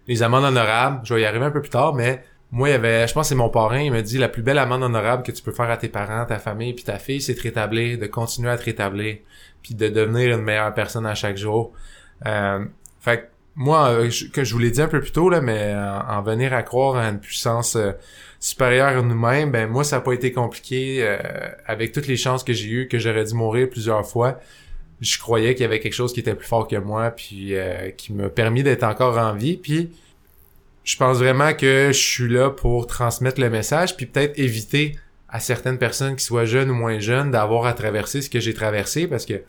[0.09, 2.75] les amendes honorables, je vais y arriver un peu plus tard, mais moi, il y
[2.75, 5.23] avait, je pense que c'est mon parrain, il m'a dit la plus belle amende honorable
[5.23, 7.99] que tu peux faire à tes parents, ta famille, puis ta fille, c'est de rétablir,
[7.99, 9.19] de continuer à te rétablir
[9.63, 11.73] puis de devenir une meilleure personne à chaque jour.
[12.27, 12.65] Euh,
[13.01, 16.23] fait moi, euh, que je vous l'ai dit un peu plus tôt, là, mais en,
[16.23, 17.93] venir à croire à une puissance euh,
[18.41, 21.07] supérieure à nous-mêmes, ben moi, ça n'a pas été compliqué.
[21.67, 24.41] avec toutes les chances que j'ai eues, que j'aurais dû mourir plusieurs fois,
[25.01, 27.55] je croyais qu'il y avait quelque chose qui était plus fort que moi, puis
[27.97, 29.57] qui m'a permis d'être encore en vie.
[29.57, 29.91] Puis
[30.85, 34.97] je pense vraiment que je suis là pour transmettre le message, puis peut-être éviter
[35.29, 38.53] à certaines personnes qui soient jeunes ou moins jeunes d'avoir à traverser ce que j'ai
[38.53, 39.43] traversé parce que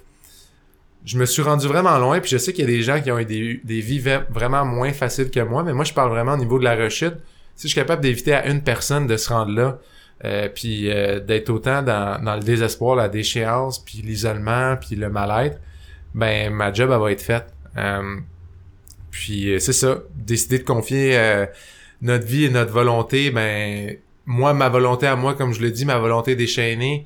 [1.06, 3.12] je me suis rendu vraiment loin puis je sais qu'il y a des gens qui
[3.12, 4.00] ont eu des, vies
[4.30, 7.16] vraiment moins faciles que moi mais moi je parle vraiment au niveau de la rechute.
[7.56, 9.80] Si je suis capable d'éviter à une personne de se rendre là
[10.26, 15.60] euh, puis euh, d'être autant dans, le désespoir la déchéance puis l'isolement puis le mal-être
[16.16, 17.54] ben ma job elle va être faite.
[17.78, 18.18] Euh,
[19.12, 20.00] puis c'est ça.
[20.16, 21.46] Décider de confier
[22.02, 23.96] notre vie et notre volonté ben
[24.26, 27.06] moi, ma volonté à moi, comme je le dis, ma volonté déchaînée,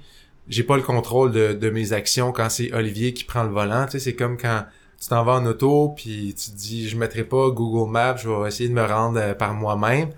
[0.49, 3.85] j'ai pas le contrôle de, de mes actions quand c'est Olivier qui prend le volant.
[3.85, 4.63] Tu sais, c'est comme quand
[4.99, 8.29] tu t'en vas en auto, puis tu te dis, je mettrai pas Google Maps, je
[8.29, 10.09] vais essayer de me rendre euh, par moi-même.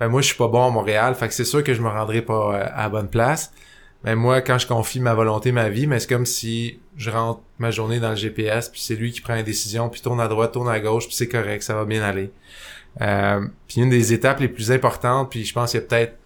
[0.00, 1.88] Ben moi, je suis pas bon à Montréal, fait que c'est sûr que je me
[1.88, 3.52] rendrai pas euh, à la bonne place.
[4.02, 7.40] Mais moi, quand je confie ma volonté, ma vie, mais c'est comme si je rentre
[7.58, 10.28] ma journée dans le GPS, puis c'est lui qui prend une décision, puis tourne à
[10.28, 12.30] droite, tourne à gauche, puis c'est correct, ça va bien aller.
[13.00, 16.18] Euh, puis une des étapes les plus importantes, puis je pense qu'il y a peut-être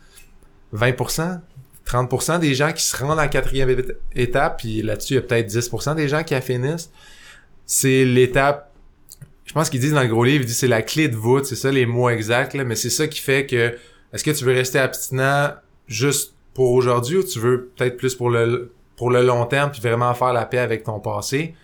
[0.75, 1.41] 20%,
[1.89, 3.75] 30% des gens qui se rendent la quatrième
[4.15, 6.91] étape, puis là-dessus, il y a peut-être 10% des gens qui la finissent.
[7.65, 8.73] C'est l'étape,
[9.45, 11.47] je pense qu'ils disent dans le gros livre, ils disent c'est la clé de voûte,
[11.47, 13.77] c'est ça les mots exacts, là, mais c'est ça qui fait que,
[14.13, 15.55] est-ce que tu veux rester abstinent
[15.87, 19.81] juste pour aujourd'hui ou tu veux peut-être plus pour le, pour le long terme puis
[19.81, 21.55] vraiment faire la paix avec ton passé?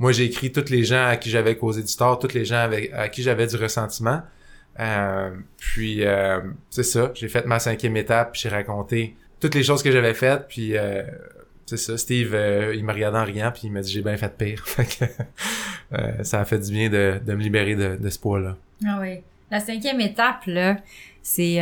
[0.00, 2.58] Moi, j'ai écrit toutes les gens à qui j'avais causé du tort, toutes les gens
[2.58, 4.22] avec, à qui j'avais du ressentiment.
[4.78, 9.82] Euh, puis euh, c'est ça, j'ai fait ma cinquième étape, j'ai raconté toutes les choses
[9.82, 11.02] que j'avais faites, puis euh,
[11.66, 12.36] c'est ça, Steve,
[12.74, 14.62] il m'a regardé en riant, puis il m'a dit j'ai bien fait pire.
[14.66, 15.08] fait
[15.90, 18.56] que ça a fait du bien de, de me libérer de, de ce poids-là.
[18.86, 19.20] Ah oui.
[19.50, 20.76] La cinquième étape, là,
[21.22, 21.60] c'est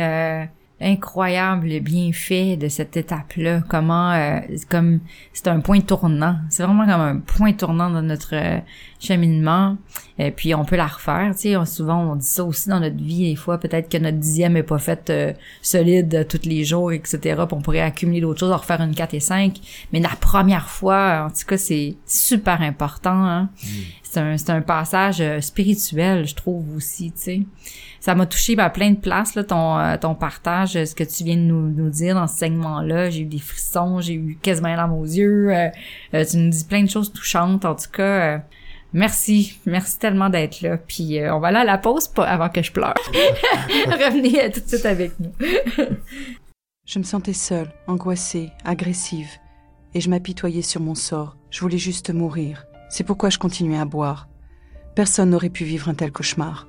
[0.79, 3.63] incroyable le bienfait de cette étape-là.
[3.67, 4.99] Comment, euh, comme
[5.33, 6.37] c'est un point tournant.
[6.49, 8.59] C'est vraiment comme un point tournant dans notre euh,
[8.99, 9.77] cheminement.
[10.19, 11.31] Et puis on peut la refaire.
[11.33, 13.31] Tu sais, souvent on dit ça aussi dans notre vie.
[13.31, 17.19] Des fois, peut-être que notre dixième est pas faite euh, solide tous les jours, etc.
[17.21, 19.59] Puis on pourrait accumuler d'autres choses, en refaire une 4 et 5.
[19.93, 23.25] Mais la première fois, en tout cas, c'est super important.
[23.25, 23.49] Hein?
[23.63, 23.67] Mm.
[24.03, 27.11] C'est un, c'est un passage spirituel, je trouve aussi.
[27.11, 27.41] Tu sais
[27.99, 31.23] ça m'a touché à plein de places, là, ton, euh, ton partage, ce que tu
[31.23, 33.09] viens de nous, nous dire dans ce segment-là.
[33.09, 35.53] J'ai eu des frissons, j'ai eu quasiment larmes aux yeux.
[35.53, 35.69] Euh,
[36.13, 37.65] euh, tu nous dis plein de choses touchantes.
[37.65, 38.41] En tout cas,
[38.93, 39.59] merci.
[39.65, 40.77] Merci tellement d'être là.
[40.77, 42.93] Puis on va aller à la pause pas avant que je pleure.
[43.87, 45.31] Revenez tout de suite avec nous.
[46.85, 49.29] je me sentais seule, angoissée, agressive.
[49.93, 51.37] Et je m'apitoyais sur mon sort.
[51.49, 52.65] Je voulais juste mourir.
[52.89, 54.27] C'est pourquoi je continuais à boire.
[54.95, 56.67] Personne n'aurait pu vivre un tel cauchemar.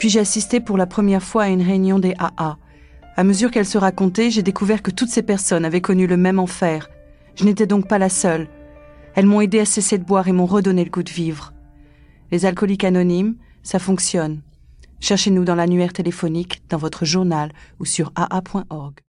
[0.00, 2.56] Puis j'ai assisté pour la première fois à une réunion des AA.
[3.16, 6.38] À mesure qu'elle se racontait, j'ai découvert que toutes ces personnes avaient connu le même
[6.38, 6.88] enfer.
[7.36, 8.48] Je n'étais donc pas la seule.
[9.14, 11.52] Elles m'ont aidé à cesser de boire et m'ont redonné le goût de vivre.
[12.32, 14.40] Les alcooliques anonymes, ça fonctionne.
[15.00, 19.00] Cherchez-nous dans l'annuaire téléphonique, dans votre journal ou sur aa.org.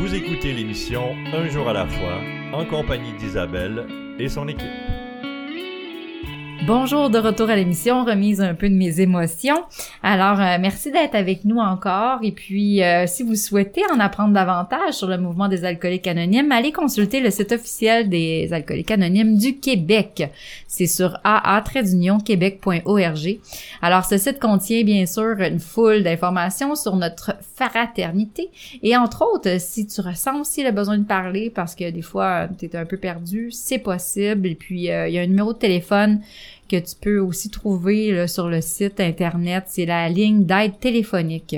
[0.00, 2.20] Vous écoutez l'émission Un jour à la fois
[2.52, 3.86] en compagnie d'Isabelle
[4.18, 4.97] et son équipe.
[6.68, 9.64] Bonjour de retour à l'émission, remise un peu de mes émotions.
[10.02, 12.18] Alors, euh, merci d'être avec nous encore.
[12.22, 16.52] Et puis, euh, si vous souhaitez en apprendre davantage sur le mouvement des alcooliques anonymes,
[16.52, 20.30] allez consulter le site officiel des alcooliques anonymes du Québec.
[20.66, 23.38] C'est sur aa-québec.org.
[23.80, 28.50] Alors, ce site contient bien sûr une foule d'informations sur notre fraternité.
[28.82, 32.46] Et entre autres, si tu ressens aussi le besoin de parler parce que des fois,
[32.58, 34.48] tu es un peu perdu, c'est possible.
[34.48, 36.20] Et puis, euh, il y a un numéro de téléphone
[36.68, 41.56] que tu peux aussi trouver sur le site internet, c'est la ligne d'aide téléphonique.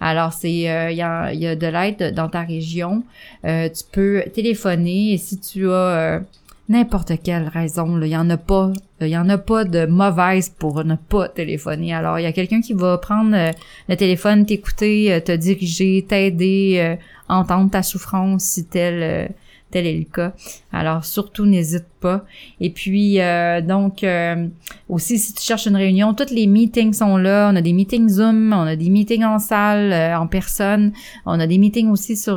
[0.00, 3.04] Alors c'est euh, il y, a, y, a, de l'aide dans ta région,
[3.44, 6.20] euh, tu peux téléphoner et si tu as euh,
[6.68, 10.48] n'importe quelle raison, il y en a pas, il y en a pas de mauvaise
[10.48, 11.94] pour ne pas téléphoner.
[11.94, 13.52] Alors il y a quelqu'un qui va prendre
[13.88, 16.96] le téléphone, t'écouter, te diriger, t'aider,
[17.28, 19.32] entendre ta souffrance si tel
[19.72, 20.32] tel est le cas.
[20.72, 22.24] Alors surtout n'hésite pas.
[22.60, 24.46] Et puis euh, donc euh,
[24.88, 27.50] aussi si tu cherches une réunion, tous les meetings sont là.
[27.52, 30.92] On a des meetings Zoom, on a des meetings en salle, euh, en personne.
[31.26, 32.36] On a des meetings aussi sur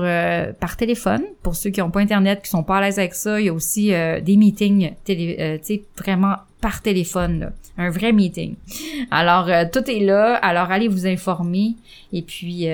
[0.59, 3.39] par téléphone pour ceux qui n'ont pas internet, qui sont pas à l'aise avec ça.
[3.39, 8.55] Il y a aussi des meetings télé, sais vraiment par téléphone, un vrai meeting.
[9.11, 10.35] Alors tout est là.
[10.35, 11.75] Alors allez vous informer
[12.13, 12.67] et puis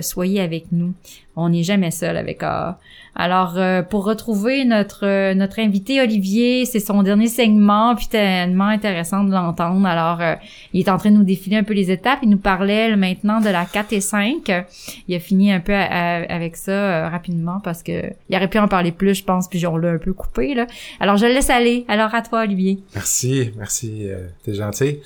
[0.00, 0.94] soyez avec nous.
[1.36, 2.78] On n'est jamais seul avec A.
[3.18, 8.66] Alors, euh, pour retrouver notre euh, notre invité Olivier, c'est son dernier segment, puis tellement
[8.66, 9.86] intéressant de l'entendre.
[9.86, 10.34] Alors, euh,
[10.74, 12.18] il est en train de nous défiler un peu les étapes.
[12.22, 14.66] Il nous parlait maintenant de la 4 et 5.
[15.08, 18.92] Il a fini un peu avec ça rapidement parce que il aurait pu en parler
[18.92, 20.66] plus, je pense, puis on l'a un peu coupé là.
[21.00, 21.86] Alors, je le laisse aller.
[21.88, 22.80] Alors, à toi, Olivier.
[22.94, 24.08] Merci, merci,
[24.44, 25.00] t'es gentil.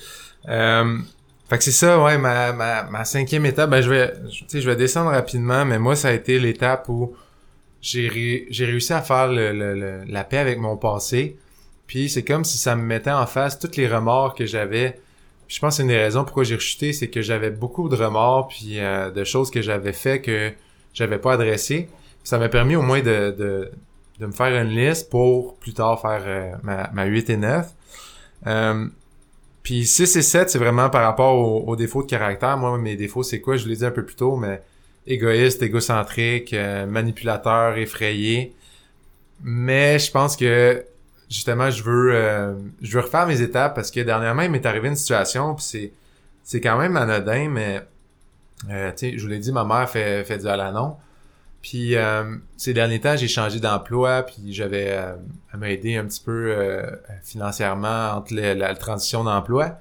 [1.51, 4.13] Fait que c'est ça, ouais, ma, ma, ma cinquième étape, ben je vais,
[4.47, 7.13] sais, je vais descendre rapidement, mais moi, ça a été l'étape où
[7.81, 11.35] j'ai j'ai réussi à faire le, le- le- la paix avec mon passé.
[11.87, 14.97] Puis c'est comme si ça me mettait en face tous les remords que j'avais.
[15.49, 18.47] Je pense que une des raisons pourquoi j'ai rechuté, c'est que j'avais beaucoup de remords
[18.47, 20.53] puis euh, de choses que j'avais fait que
[20.93, 21.89] j'avais pas adressées.
[22.23, 23.71] Ça m'a permis au moins de, de,
[24.19, 27.67] de me faire une liste pour plus tard faire euh, ma, ma 8 et 9.
[28.47, 28.85] Euh,
[29.63, 31.37] puis 6 et 7, c'est vraiment par rapport
[31.67, 32.57] aux, défauts de caractère.
[32.57, 33.57] Moi, mes défauts, c'est quoi?
[33.57, 34.61] Je l'ai dit un peu plus tôt, mais
[35.05, 38.55] égoïste, égocentrique, euh, manipulateur, effrayé.
[39.43, 40.83] Mais je pense que
[41.29, 44.87] justement, je veux euh, je veux refaire mes étapes parce que dernièrement, il m'est arrivé
[44.87, 45.93] une situation, puis c'est
[46.43, 47.81] c'est quand même anodin, mais
[48.69, 50.97] euh, tu je vous l'ai dit, ma mère fait fait du Alanon.
[51.61, 52.23] Puis euh,
[52.57, 55.13] ces derniers temps, j'ai changé d'emploi, puis j'avais euh,
[55.53, 56.89] elle m'a aidé un petit peu euh,
[57.23, 59.77] financièrement entre le- la, transition d'emploi.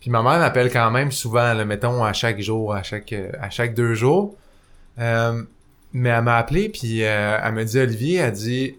[0.00, 3.30] Puis ma mère m'appelle quand même souvent, là, mettons à chaque jour, à chaque euh,
[3.40, 4.36] à chaque deux jours.
[4.98, 5.42] Euh,
[5.92, 8.76] mais elle m'a appelé puis euh, elle m'a dit Olivier, elle dit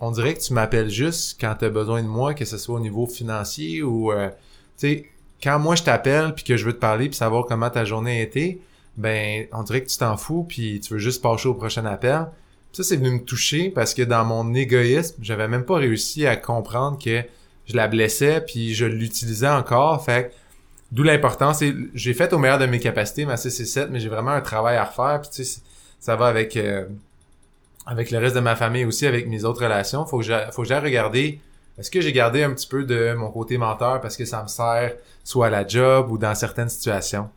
[0.00, 2.76] on dirait que tu m'appelles juste quand tu as besoin de moi, que ce soit
[2.76, 4.28] au niveau financier ou tu
[4.76, 5.06] sais
[5.42, 8.20] quand moi je t'appelle puis que je veux te parler puis savoir comment ta journée
[8.20, 8.60] a été,
[8.98, 12.26] ben on dirait que tu t'en fous puis tu veux juste passer au prochain appel.
[12.72, 16.36] Ça c'est venu me toucher parce que dans mon égoïsme, j'avais même pas réussi à
[16.36, 17.22] comprendre que
[17.66, 20.34] je la blessais puis je l'utilisais encore, fait
[20.90, 21.62] D'où l'importance.
[21.94, 24.40] J'ai fait au meilleur de mes capacités, ma 6 et 7, mais j'ai vraiment un
[24.40, 25.20] travail à refaire.
[25.20, 25.60] Puis tu sais,
[26.00, 26.86] ça va avec euh,
[27.86, 30.06] avec le reste de ma famille aussi, avec mes autres relations.
[30.06, 31.40] Faut que faut que j'aille regarder
[31.78, 34.48] est-ce que j'ai gardé un petit peu de mon côté menteur parce que ça me
[34.48, 37.28] sert soit à la job ou dans certaines situations?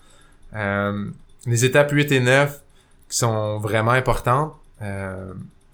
[0.55, 1.09] Euh,
[1.45, 2.61] les étapes 8 et 9
[3.09, 4.53] qui sont vraiment importantes.
[4.81, 5.33] Euh,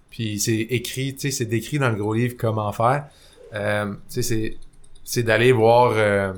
[0.09, 3.07] puis c'est écrit, tu sais, c'est décrit dans le gros livre comment faire.
[3.53, 4.57] Euh, tu sais, c'est
[5.03, 6.33] c'est d'aller voir euh,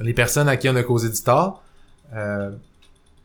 [0.00, 1.62] les personnes à qui on a causé du tort.
[2.14, 2.50] Euh,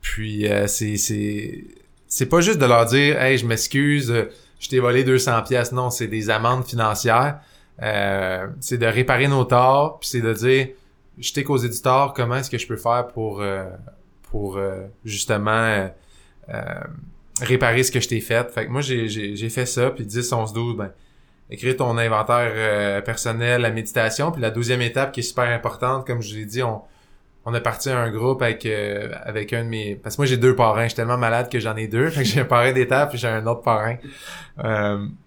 [0.01, 1.64] puis euh, c'est c'est
[2.08, 4.14] c'est pas juste de leur dire hey je m'excuse
[4.60, 7.39] je t'ai volé 200 pièces non c'est des amendes financières
[7.82, 10.68] euh, c'est de réparer nos torts puis c'est de dire
[11.18, 13.41] je t'ai causé du tort comment est-ce que je peux faire pour
[14.34, 15.88] pour euh, justement euh,
[16.49, 16.63] euh,
[17.39, 20.53] réparer ce que je t'ai fait fait que moi j'ai fait ça puis 10 11
[20.53, 20.91] 12 ben
[21.51, 24.31] écrire ton inventaire personnel, la méditation.
[24.31, 26.81] Puis la deuxième étape qui est super importante, comme je l'ai dit, on,
[27.53, 29.95] a parti un groupe avec avec un de mes...
[29.95, 30.84] Parce que moi, j'ai deux parrains.
[30.84, 32.09] Je suis tellement malade que j'en ai deux.
[32.09, 33.97] Fait que j'ai un parrain d'étape puis j'ai un autre parrain.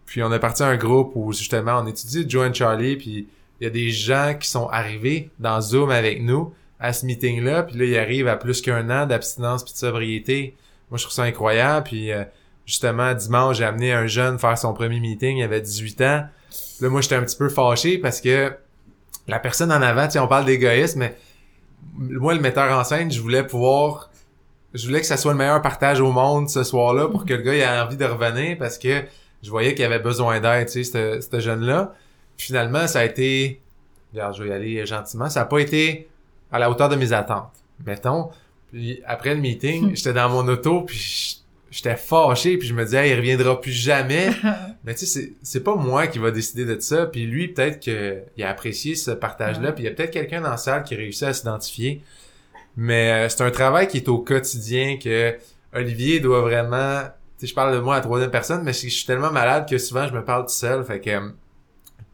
[0.07, 2.97] Puis on a parti un groupe où, justement, on étudie Joe and Charlie.
[2.97, 3.29] Puis
[3.61, 7.65] il y a des gens qui sont arrivés dans Zoom avec nous à ce meeting-là.
[7.65, 10.57] Puis là, ils arrivent à plus qu'un an d'abstinence puis de sobriété.
[10.91, 11.85] Moi, je trouve ça incroyable.
[11.85, 12.13] Puis...
[12.13, 12.25] euh,
[12.67, 16.25] justement, dimanche, j'ai amené un jeune faire son premier meeting, il avait 18 ans.
[16.81, 18.53] Là, moi, j'étais un petit peu fâché parce que
[19.29, 21.17] la personne en avant, tu on parle d'égoïsme, mais
[21.97, 24.11] moi, le metteur en scène, je voulais pouvoir,
[24.75, 27.43] je voulais que ça soit le meilleur partage au monde ce soir-là pour que le
[27.43, 29.05] gars ait envie de revenir parce que
[29.43, 31.95] je voyais qu'il avait besoin d'aide, tu sais, ce jeune-là.
[32.37, 33.63] Finalement, ça a été,
[34.13, 36.09] regarde, je vais y aller gentiment, ça a pas été
[36.51, 37.53] à la hauteur de mes attentes,
[37.85, 38.31] mettons.
[38.73, 43.07] Puis après le meeting, j'étais dans mon auto, puis j'étais fâché puis je me disais
[43.07, 44.31] hey, il reviendra plus jamais.
[44.85, 47.85] Mais tu sais c'est c'est pas moi qui va décider de ça puis lui peut-être
[47.85, 50.57] que il a apprécié ce partage là puis il y a peut-être quelqu'un dans la
[50.57, 52.03] salle qui réussit à s'identifier.
[52.77, 55.37] Mais euh, c'est un travail qui est au quotidien que
[55.75, 57.03] Olivier doit vraiment
[57.39, 59.33] tu sais je parle de moi à la troisième personne mais je je suis tellement
[59.33, 60.85] malade que souvent je me parle tout seul.
[60.85, 61.29] Fait que euh,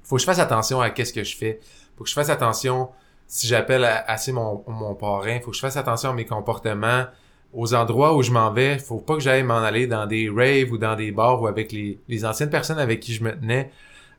[0.03, 1.61] faut que je fasse attention à qu'est-ce que je fais.
[1.97, 2.89] Faut que je fasse attention
[3.35, 7.07] si j'appelle assez mon, mon parrain faut que je fasse attention à mes comportements
[7.55, 10.71] aux endroits où je m'en vais, faut pas que j'aille m'en aller dans des raves
[10.71, 13.71] ou dans des bars ou avec les, les anciennes personnes avec qui je me tenais.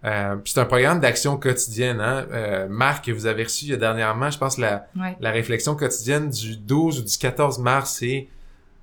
[0.04, 2.02] Euh, c'est un programme d'action quotidienne.
[2.02, 2.26] Hein?
[2.32, 5.16] Euh, Marc, que vous avez reçu il y a dernièrement, je pense la, Ouais.
[5.20, 8.28] la réflexion quotidienne du 12 ou du 14 mars, c'est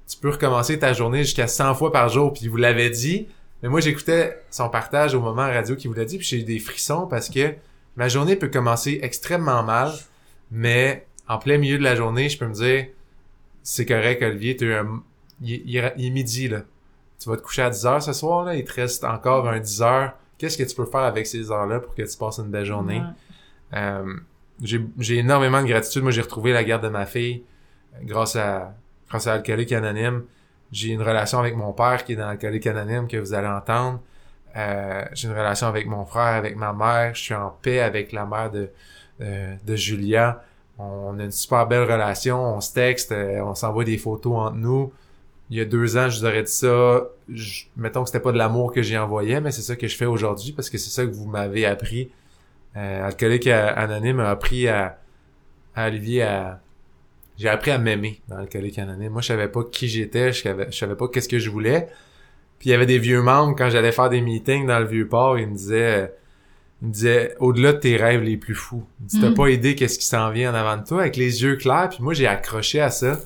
[0.09, 2.33] tu peux recommencer ta journée jusqu'à 100 fois par jour.
[2.33, 3.27] Puis il vous l'avait dit.
[3.63, 6.45] Mais moi, j'écoutais son partage au moment radio qu'il vous l'a dit, puis j'ai eu
[6.45, 7.55] des frissons parce que
[7.97, 9.93] ma journée peut commencer extrêmement mal,
[10.51, 12.87] mais en plein milieu de la journée, je peux me dire
[13.63, 15.03] c'est correct, Olivier, un...
[15.43, 16.63] il, est- il est- il est midi, là.
[17.19, 18.55] Tu vas te coucher à 10 heures ce soir, là?
[18.55, 20.13] Il te reste encore un 10 heures.
[20.39, 23.01] Qu'est-ce que tu peux faire avec ces heures-là pour que tu passes une belle journée?
[23.01, 23.79] Ouais.
[23.79, 24.15] Euh,
[24.63, 26.03] j'ai j'ai énormément de gratitude.
[26.03, 27.43] Moi, j'ai retrouvé la garde de ma fille
[27.95, 28.75] euh, grâce à
[29.11, 30.25] grâce à Alcoolique Anonyme.
[30.73, 34.01] J'ai une relation avec mon père qui est dans Alcoolique Anonyme que vous allez entendre.
[34.57, 37.15] Euh, j'ai une relation avec mon frère, avec ma mère.
[37.15, 38.71] Je suis en paix avec la mère de,
[39.21, 40.43] euh, de Julia.
[40.79, 42.57] On a une super belle relation.
[42.57, 44.93] On se texte, euh, on s'envoie des photos entre nous.
[45.51, 47.03] Il y a deux ans, je vous aurais dit ça.
[47.29, 49.97] Je- mettons que c'était pas de l'amour que j'ai envoyé, mais c'est ça que je
[49.97, 52.11] fais aujourd'hui parce que c'est ça que vous m'avez appris.
[52.77, 54.99] Euh, Alcoolique Anonyme a appris à,
[55.75, 56.61] à Olivier à,
[57.37, 59.11] j'ai appris à m'aimer dans Alcoolique Anonyme.
[59.13, 61.89] Moi, je savais pas qui j'étais, je savais, je savais pas qu'est-ce que je voulais.
[62.61, 65.39] Puis il y avait des vieux membres, quand j'allais faire des meetings dans le Vieux-Port,
[65.39, 66.15] ils me disaient,
[66.83, 69.35] ils me disaient, au-delà de tes rêves les plus fous, tu t'as Mm.
[69.35, 71.89] pas idée qu'est-ce qui s'en vient en avant de toi, avec les yeux clairs.
[71.91, 73.19] Puis moi, j'ai accroché à ça.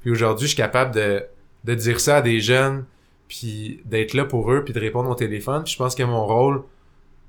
[0.00, 1.24] Puis aujourd'hui, je suis capable de,
[1.64, 2.84] de dire ça à des jeunes,
[3.28, 5.64] puis d'être là pour eux, puis de répondre au téléphone.
[5.64, 6.62] Puis je pense que mon rôle,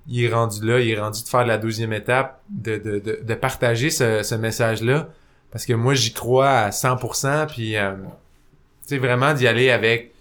[0.07, 3.19] il est rendu là, il est rendu de faire la deuxième étape, de, de, de,
[3.23, 5.09] de partager ce, ce message-là.
[5.51, 10.13] Parce que moi, j'y crois à 100%, puis euh, tu sais, vraiment d'y aller avec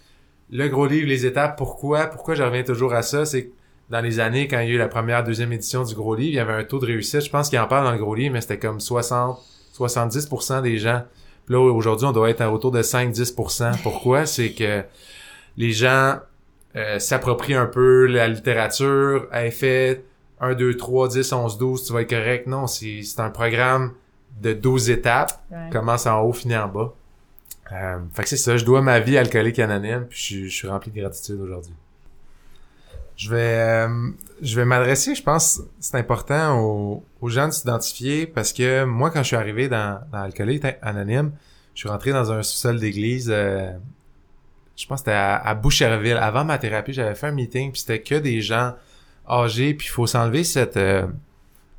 [0.51, 1.57] le gros livre, les étapes.
[1.57, 2.07] Pourquoi?
[2.07, 3.25] Pourquoi je reviens toujours à ça?
[3.25, 3.51] C'est
[3.89, 6.31] dans les années, quand il y a eu la première, deuxième édition du gros livre,
[6.31, 7.21] il y avait un taux de réussite.
[7.21, 9.39] Je pense qu'il en parle dans le gros livre, mais c'était comme 60,
[9.75, 11.03] 70% des gens.
[11.45, 13.81] Puis là, aujourd'hui, on doit être autour de 5-10%.
[13.81, 14.25] Pourquoi?
[14.27, 14.83] C'est que
[15.57, 16.19] les gens
[16.75, 19.27] euh, s'approprient un peu la littérature.
[19.31, 20.03] Elle fait
[20.39, 22.47] 1, 2, 3, 10, 11, 12, tu vas être correct.
[22.47, 23.93] Non, c'est c'est un programme
[24.39, 25.41] de 12 étapes.
[25.51, 25.69] Ouais.
[25.71, 26.93] Commence en haut, finit en bas.
[27.71, 30.55] Euh, fait que c'est ça, je dois ma vie à alcoolique anonyme, puis je, je
[30.55, 31.73] suis rempli de gratitude aujourd'hui.
[33.19, 34.11] Je vais, euh,
[34.41, 39.23] je vais m'adresser, je pense, c'est important aux, gens de s'identifier parce que moi, quand
[39.23, 41.33] je suis arrivé dans, dans Alcoolique Anonyme,
[41.75, 43.71] je suis rentré dans un sous-sol d'église, euh,
[44.77, 46.15] je pense que c'était à, Boucherville.
[46.15, 48.75] Avant ma thérapie, j'avais fait un meeting, puis c'était que des gens
[49.29, 51.05] âgés, puis il faut s'enlever cette, euh,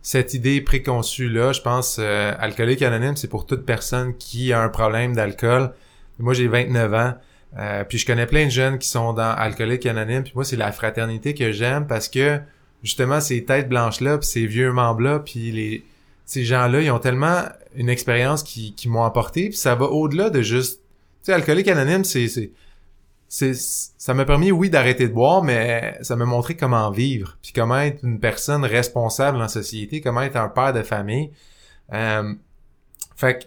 [0.03, 1.53] cette idée préconçue-là.
[1.53, 5.73] Je pense, euh, Alcoolique Anonyme, c'est pour toute personne qui a un problème d'alcool.
[6.19, 7.15] Moi, j'ai 29 ans.
[7.59, 10.23] Euh, puis je connais plein de jeunes qui sont dans Alcoolique Anonyme.
[10.23, 12.41] Puis moi, c'est la fraternité que j'aime parce que
[12.83, 15.85] justement, ces têtes blanches-là, puis ces vieux membres-là, puis les
[16.31, 17.43] ces gens-là, ils ont tellement
[17.75, 19.49] une expérience qui, qui m'ont apporté.
[19.49, 20.77] Puis ça va au-delà de juste...
[20.79, 20.87] Tu
[21.25, 22.29] sais, Alcoolique Anonyme, c'est...
[22.29, 27.53] c'est ça m'a permis oui d'arrêter de boire mais ça m'a montré comment vivre puis
[27.53, 31.31] comment être une personne responsable en société comment être un père de famille
[31.93, 32.35] euh,
[33.15, 33.45] fait que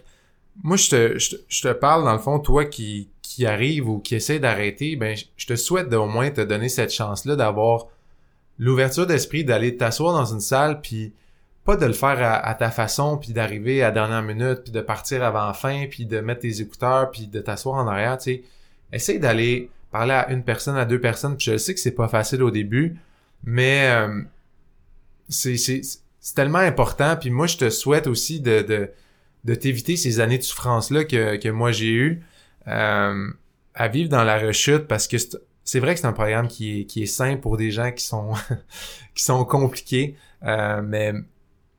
[0.62, 3.88] moi je te, je te je te parle dans le fond toi qui qui arrive
[3.88, 7.36] ou qui essaie d'arrêter ben je- te souhaite au moins te donner cette chance là
[7.36, 7.86] d'avoir
[8.58, 11.12] l'ouverture d'esprit d'aller t'asseoir dans une salle puis
[11.64, 15.24] pas de le faire à, ta façon puis d'arriver à dernière minute puis de partir
[15.24, 18.42] avant fin puis de mettre tes écouteurs puis de t'asseoir en arrière tu
[18.92, 21.36] essaye d'aller parler à une personne, à deux personnes.
[21.36, 22.96] Puis je sais que c'est pas facile au début,
[23.44, 24.22] mais euh,
[25.28, 25.54] c'est
[26.34, 27.16] tellement important.
[27.16, 28.90] Puis moi, je te souhaite aussi de de,
[29.44, 32.22] de t'éviter ces années de souffrance là que que moi j'ai eu
[32.68, 33.30] euh,
[33.74, 35.16] à vivre dans la rechute parce que
[35.64, 38.04] c'est vrai que c'est un programme qui est qui est simple pour des gens qui
[38.04, 38.32] sont
[39.14, 41.12] qui sont compliqués, euh, mais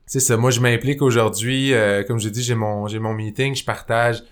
[0.06, 0.36] c'est ça.
[0.36, 1.74] Moi, je m'implique aujourd'hui.
[1.74, 4.22] euh, comme je dis, j'ai mon j'ai mon meeting, je partage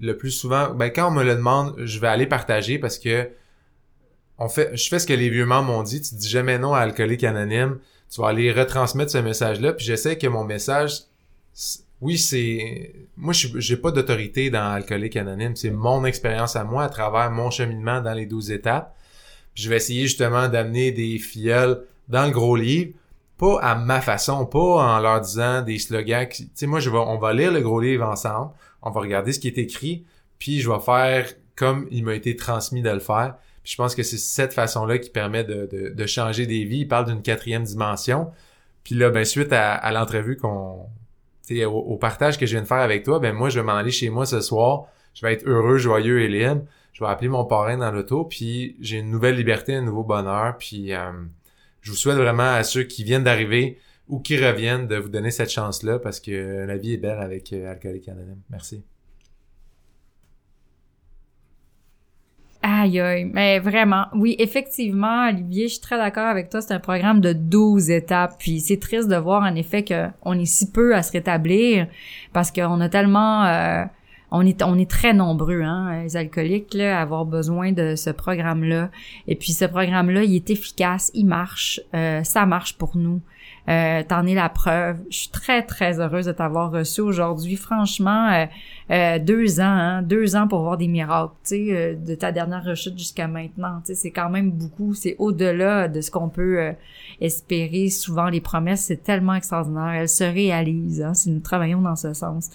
[0.00, 3.30] le plus souvent, ben quand on me le demande, je vais aller partager parce que
[4.38, 6.00] on fait, je fais ce que les vieux membres m'ont dit.
[6.00, 7.78] Tu dis jamais non à alcoolique anonyme.
[8.10, 9.72] Tu vas aller retransmettre ce message-là.
[9.72, 11.02] Puis j'essaie que mon message,
[12.02, 15.56] oui, c'est, moi, je j'ai pas d'autorité dans alcoolique anonyme.
[15.56, 18.94] C'est mon expérience à moi à travers mon cheminement dans les 12 étapes.
[19.54, 22.92] Je vais essayer justement d'amener des filleuls dans le gros livre,
[23.38, 26.28] pas à ma façon, pas en leur disant des slogans.
[26.28, 29.32] Tu sais, moi, je vais, on va lire le gros livre ensemble on va regarder
[29.32, 30.04] ce qui est écrit,
[30.38, 33.36] puis je vais faire comme il m'a été transmis de le faire.
[33.62, 36.80] Puis je pense que c'est cette façon-là qui permet de, de, changer des vies.
[36.80, 38.32] Il parle d'une quatrième dimension.
[38.82, 40.86] Puis là, ben suite à, l'entrevue qu'on,
[41.66, 43.90] au, partage que je viens de faire avec toi, ben moi je vais m'en aller
[43.90, 44.86] chez moi ce soir.
[45.14, 46.62] Je vais être heureux, joyeux et libre.
[46.92, 50.56] Je vais appeler mon parrain dans l'auto, puis j'ai une nouvelle liberté, un nouveau bonheur.
[50.58, 51.10] Puis euh,
[51.80, 53.78] je vous souhaite vraiment à ceux qui viennent d'arriver
[54.08, 57.52] ou qui reviennent de vous donner cette chance-là parce que la vie est belle avec
[57.52, 58.40] euh, Alcoolique Anonyme.
[58.50, 58.82] Merci.
[62.62, 63.24] Aïe, aïe.
[63.24, 66.60] Mais vraiment, oui, effectivement, Olivier, je suis très d'accord avec toi.
[66.60, 68.36] C'est un programme de 12 étapes.
[68.38, 71.88] Puis c'est triste de voir, en effet, qu'on est si peu à se rétablir
[72.32, 73.44] parce qu'on a tellement...
[73.44, 73.84] euh,
[74.34, 78.90] on est, on est très nombreux, hein, les alcooliques, à avoir besoin de ce programme-là.
[79.28, 83.20] Et puis ce programme-là, il est efficace, il marche, euh, ça marche pour nous.
[83.68, 84.98] Euh, T'en es la preuve.
[85.08, 87.54] Je suis très, très heureuse de t'avoir reçu aujourd'hui.
[87.54, 88.46] Franchement, euh,
[88.90, 92.64] euh, deux ans, hein, deux ans pour voir des miracles, tu sais, de ta dernière
[92.64, 96.72] rechute jusqu'à maintenant, c'est quand même beaucoup, c'est au-delà de ce qu'on peut
[97.20, 97.88] espérer.
[97.88, 102.12] Souvent, les promesses, c'est tellement extraordinaire, elles se réalisent, hein, si nous travaillons dans ce
[102.14, 102.50] sens.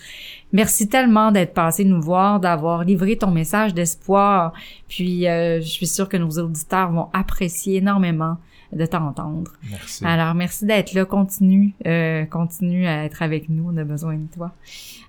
[0.52, 4.54] Merci tellement d'être passé nous voir, d'avoir livré ton message d'espoir,
[4.90, 8.38] puis je suis sûre que nos auditeurs vont apprécier énormément
[8.74, 9.52] de t'entendre.
[9.70, 10.06] Merci.
[10.06, 11.06] Alors, merci d'être là.
[11.06, 13.72] Continue, euh, continue à être avec nous.
[13.74, 14.52] On a besoin de toi.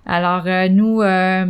[0.05, 1.45] Alors, euh, nous, euh,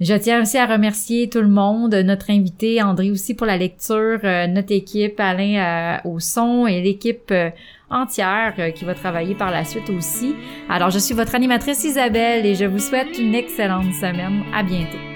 [0.00, 4.18] Je tiens aussi à remercier tout le monde, notre invité André aussi pour la lecture,
[4.24, 7.50] euh, notre équipe, Alain euh, au son et l'équipe euh,
[7.88, 10.34] entière euh, qui va travailler par la suite aussi.
[10.68, 14.42] Alors je suis votre animatrice Isabelle et je vous souhaite une excellente semaine.
[14.52, 15.11] À bientôt.